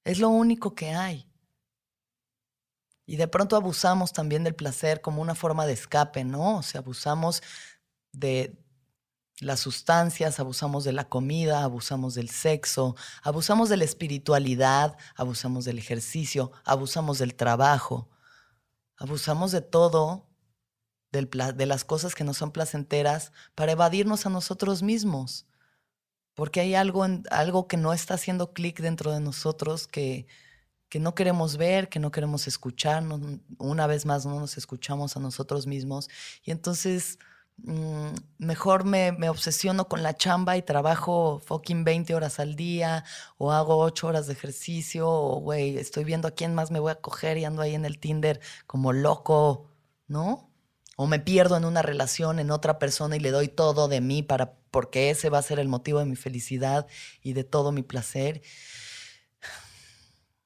Es 0.04 0.20
lo 0.20 0.30
único 0.30 0.76
que 0.76 0.92
hay. 0.92 1.30
Y 3.06 3.18
de 3.18 3.28
pronto 3.28 3.56
abusamos 3.56 4.14
también 4.14 4.44
del 4.44 4.56
placer 4.56 5.02
como 5.02 5.22
una 5.22 5.36
forma 5.36 5.66
de 5.66 5.74
escape, 5.74 6.24
¿no? 6.24 6.58
O 6.58 6.64
sea, 6.64 6.80
abusamos 6.80 7.42
de 8.12 8.58
las 9.40 9.60
sustancias, 9.60 10.40
abusamos 10.40 10.84
de 10.84 10.94
la 10.94 11.10
comida, 11.10 11.64
abusamos 11.64 12.16
del 12.16 12.30
sexo, 12.30 12.96
abusamos 13.24 13.68
de 13.68 13.78
la 13.78 13.84
espiritualidad, 13.84 14.98
abusamos 15.16 15.66
del 15.66 15.80
ejercicio, 15.80 16.52
abusamos 16.64 17.18
del 17.18 17.36
trabajo, 17.36 18.10
abusamos 18.96 19.52
de 19.52 19.62
todo, 19.62 20.30
de 21.12 21.66
las 21.66 21.84
cosas 21.84 22.16
que 22.16 22.24
no 22.24 22.34
son 22.34 22.52
placenteras, 22.52 23.34
para 23.54 23.74
evadirnos 23.74 24.26
a 24.26 24.30
nosotros 24.30 24.82
mismos 24.82 25.46
porque 26.36 26.60
hay 26.62 26.76
algo, 26.76 27.06
algo 27.32 27.68
que 27.68 27.78
no 27.78 27.94
está 27.94 28.16
haciendo 28.16 28.54
clic 28.54 28.80
dentro 28.80 29.12
de 29.12 29.20
nosotros 29.20 29.88
que, 29.88 30.28
que 30.90 31.00
no 31.00 31.16
queremos 31.16 31.58
ver, 31.58 31.90
que 31.90 32.00
no 32.00 32.12
queremos 32.12 32.48
escuchar, 32.48 33.04
una 33.58 33.88
vez 33.88 34.06
más 34.06 34.26
no 34.26 34.40
nos 34.40 34.58
escuchamos 34.58 35.18
a 35.18 35.20
nosotros 35.20 35.68
mismos 35.68 36.10
y 36.44 36.52
entonces 36.52 37.20
mm, 37.58 38.14
mejor 38.40 38.84
me, 38.86 39.12
me, 39.12 39.30
obsesiono 39.30 39.88
con 39.88 40.04
la 40.04 40.16
chamba 40.16 40.58
y 40.58 40.62
trabajo 40.62 41.42
fucking 41.46 41.84
20 41.84 42.16
horas 42.16 42.40
al 42.40 42.56
día 42.56 43.04
o 43.38 43.52
hago 43.52 43.78
8 43.78 44.08
horas 44.08 44.28
de 44.28 44.34
ejercicio 44.34 45.10
o 45.10 45.40
güey, 45.40 45.78
estoy 45.78 46.04
viendo 46.04 46.28
a 46.28 46.32
quién 46.32 46.56
más 46.56 46.72
me 46.72 46.80
voy 46.80 46.92
a 46.92 47.02
coger 47.02 47.38
y 47.38 47.46
ando 47.46 47.62
ahí 47.62 47.76
en 47.76 47.86
el 47.86 48.00
Tinder 48.00 48.40
como 48.68 48.94
loco, 48.94 49.72
¿no? 50.08 50.53
O 50.96 51.08
me 51.08 51.20
pierdo 51.20 51.58
en 51.58 51.66
una 51.66 51.82
relación, 51.82 52.40
en 52.40 52.52
otra 52.52 52.78
persona 52.80 53.16
y 53.16 53.20
le 53.20 53.32
doy 53.32 53.48
todo 53.48 53.88
de 53.88 54.02
mí 54.02 54.22
para, 54.22 54.56
porque 54.72 55.10
ese 55.10 55.30
va 55.30 55.40
a 55.40 55.44
ser 55.44 55.60
el 55.60 55.68
motivo 55.68 56.00
de 56.00 56.06
mi 56.06 56.16
felicidad 56.16 56.88
y 57.22 57.34
de 57.34 57.44
todo 57.44 57.72
mi 57.72 57.82
placer. 57.82 58.42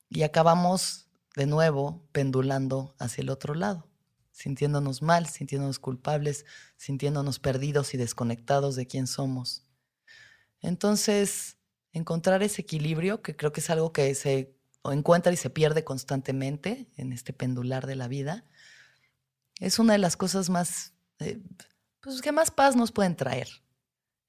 Y 0.10 0.24
acabamos 0.24 1.08
de 1.36 1.46
nuevo 1.46 2.08
pendulando 2.14 2.96
hacia 2.98 3.22
el 3.22 3.30
otro 3.30 3.54
lado, 3.54 3.88
sintiéndonos 4.32 5.02
mal, 5.02 5.28
sintiéndonos 5.28 5.80
culpables, 5.80 6.46
sintiéndonos 6.78 7.40
perdidos 7.40 7.94
y 7.94 7.98
desconectados 7.98 8.76
de 8.76 8.88
quién 8.88 9.06
somos. 9.06 9.66
Entonces, 10.62 11.58
encontrar 11.92 12.42
ese 12.42 12.62
equilibrio, 12.62 13.22
que 13.22 13.36
creo 13.36 13.52
que 13.52 13.60
es 13.60 13.70
algo 13.70 13.92
que 13.94 14.16
se 14.16 14.56
encuentra 14.84 15.32
y 15.34 15.38
se 15.38 15.50
pierde 15.50 15.84
constantemente 15.84 16.90
en 16.96 17.12
este 17.12 17.34
pendular 17.34 17.86
de 17.86 17.96
la 17.96 18.08
vida, 18.08 18.46
es 19.60 19.80
una 19.80 19.93
de 19.93 20.00
las 20.00 20.17
cosas 20.17 20.50
más, 20.50 20.93
eh, 21.20 21.39
pues 22.02 22.22
que 22.22 22.32
más 22.32 22.52
paz 22.52 22.76
nos 22.76 22.91
pueden 22.91 23.15
traer. 23.15 23.48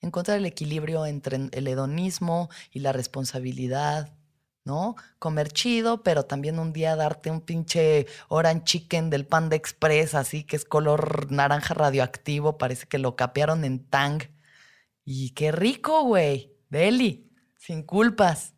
Encontrar 0.01 0.39
el 0.39 0.47
equilibrio 0.47 1.07
entre 1.07 1.49
el 1.53 1.67
hedonismo 1.67 2.49
y 2.71 2.81
la 2.81 2.93
responsabilidad, 2.93 4.17
¿no? 4.65 4.97
Comer 5.19 5.49
chido, 5.49 6.03
pero 6.03 6.25
también 6.25 6.59
un 6.59 6.73
día 6.73 6.95
darte 6.95 7.31
un 7.31 7.41
pinche 7.41 8.07
orange 8.29 8.65
chicken 8.65 9.11
del 9.11 9.27
Panda 9.27 9.57
Express, 9.57 10.15
así 10.15 10.45
que 10.45 10.57
es 10.57 10.65
color 10.65 11.33
naranja 11.33 11.75
radioactivo, 11.75 12.59
parece 12.59 12.87
que 12.87 12.99
lo 12.99 13.17
capearon 13.17 13.65
en 13.65 13.85
Tang. 13.85 14.23
Y 15.05 15.31
qué 15.31 15.53
rico, 15.53 16.03
güey. 16.03 16.53
Deli, 16.69 17.33
sin 17.57 17.83
culpas. 17.83 18.55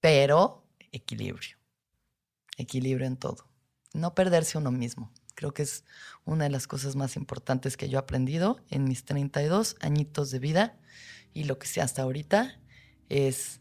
Pero 0.00 0.68
equilibrio. 0.90 1.56
Equilibrio 2.56 3.06
en 3.06 3.16
todo. 3.16 3.48
No 3.94 4.14
perderse 4.14 4.58
uno 4.58 4.72
mismo. 4.72 5.12
Creo 5.36 5.52
que 5.52 5.62
es 5.62 5.84
una 6.24 6.44
de 6.44 6.50
las 6.50 6.66
cosas 6.66 6.96
más 6.96 7.14
importantes 7.14 7.76
que 7.76 7.90
yo 7.90 7.98
he 7.98 8.00
aprendido 8.00 8.58
en 8.70 8.84
mis 8.84 9.04
32 9.04 9.76
añitos 9.80 10.30
de 10.30 10.38
vida 10.38 10.78
y 11.34 11.44
lo 11.44 11.58
que 11.58 11.68
sé 11.68 11.82
hasta 11.82 12.02
ahorita 12.02 12.58
es 13.10 13.60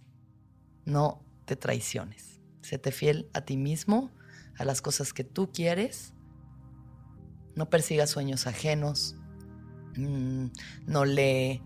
no 0.85 1.21
te 1.43 1.57
traiciones. 1.57 2.39
Séte 2.61 2.91
fiel 2.91 3.29
a 3.33 3.41
ti 3.41 3.57
mismo, 3.57 4.09
a 4.57 4.63
las 4.63 4.81
cosas 4.81 5.11
que 5.11 5.25
tú 5.25 5.51
quieres. 5.51 6.13
No 7.55 7.69
persigas 7.69 8.09
sueños 8.09 8.47
ajenos. 8.47 9.17
Mm, 9.97 10.47
no 10.87 11.03
le, 11.03 11.61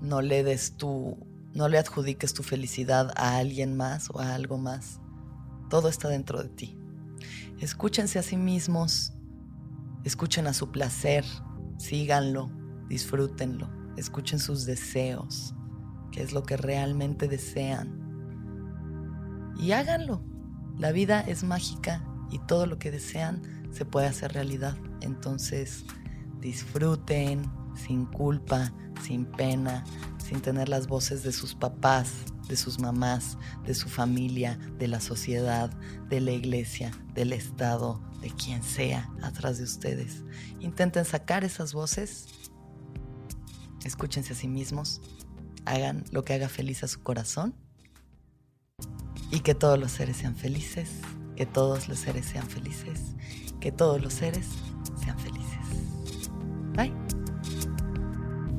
no 0.00 0.22
le 0.22 0.42
des 0.42 0.78
tu, 0.78 1.18
no 1.52 1.68
le 1.68 1.76
adjudiques 1.76 2.32
tu 2.32 2.42
felicidad 2.42 3.12
a 3.14 3.36
alguien 3.36 3.76
más 3.76 4.08
o 4.10 4.20
a 4.20 4.34
algo 4.34 4.56
más. 4.56 5.00
todo 5.68 5.88
está 5.90 6.08
dentro 6.08 6.42
de 6.42 6.48
ti. 6.48 6.78
Escúchense 7.60 8.18
a 8.18 8.22
sí 8.22 8.38
mismos, 8.38 9.12
escuchen 10.04 10.46
a 10.46 10.52
su 10.52 10.70
placer, 10.70 11.24
síganlo, 11.78 12.50
disfrútenlo, 12.88 13.68
escuchen 13.96 14.38
sus 14.38 14.66
deseos, 14.66 15.54
qué 16.12 16.22
es 16.22 16.32
lo 16.32 16.42
que 16.42 16.56
realmente 16.56 17.28
desean. 17.28 17.98
Y 19.58 19.72
háganlo. 19.72 20.24
La 20.78 20.92
vida 20.92 21.20
es 21.20 21.44
mágica 21.44 22.02
y 22.30 22.38
todo 22.38 22.66
lo 22.66 22.78
que 22.78 22.90
desean 22.90 23.42
se 23.70 23.84
puede 23.84 24.06
hacer 24.06 24.32
realidad. 24.32 24.76
Entonces, 25.02 25.84
disfruten 26.40 27.50
sin 27.74 28.06
culpa, 28.06 28.72
sin 29.02 29.26
pena, 29.26 29.84
sin 30.24 30.40
tener 30.40 30.68
las 30.68 30.86
voces 30.86 31.22
de 31.22 31.32
sus 31.32 31.54
papás, 31.54 32.12
de 32.48 32.56
sus 32.56 32.78
mamás, 32.78 33.36
de 33.64 33.74
su 33.74 33.88
familia, 33.88 34.58
de 34.78 34.88
la 34.88 35.00
sociedad, 35.00 35.70
de 36.08 36.20
la 36.20 36.32
iglesia, 36.32 36.90
del 37.14 37.32
Estado, 37.32 38.00
de 38.20 38.30
quien 38.30 38.62
sea 38.62 39.10
atrás 39.22 39.58
de 39.58 39.64
ustedes. 39.64 40.22
Intenten 40.60 41.04
sacar 41.04 41.44
esas 41.44 41.72
voces, 41.72 42.26
escúchense 43.84 44.32
a 44.32 44.36
sí 44.36 44.48
mismos, 44.48 45.00
hagan 45.64 46.04
lo 46.10 46.24
que 46.24 46.34
haga 46.34 46.48
feliz 46.48 46.82
a 46.84 46.88
su 46.88 47.02
corazón 47.02 47.54
y 49.30 49.40
que 49.40 49.54
todos 49.54 49.78
los 49.78 49.92
seres 49.92 50.16
sean 50.16 50.36
felices, 50.36 50.90
que 51.36 51.46
todos 51.46 51.88
los 51.88 51.98
seres 51.98 52.26
sean 52.26 52.48
felices, 52.48 53.00
que 53.60 53.72
todos 53.72 54.02
los 54.02 54.12
seres 54.12 54.46
sean 55.02 55.18
felices. 55.18 55.40
Bye. 56.74 57.09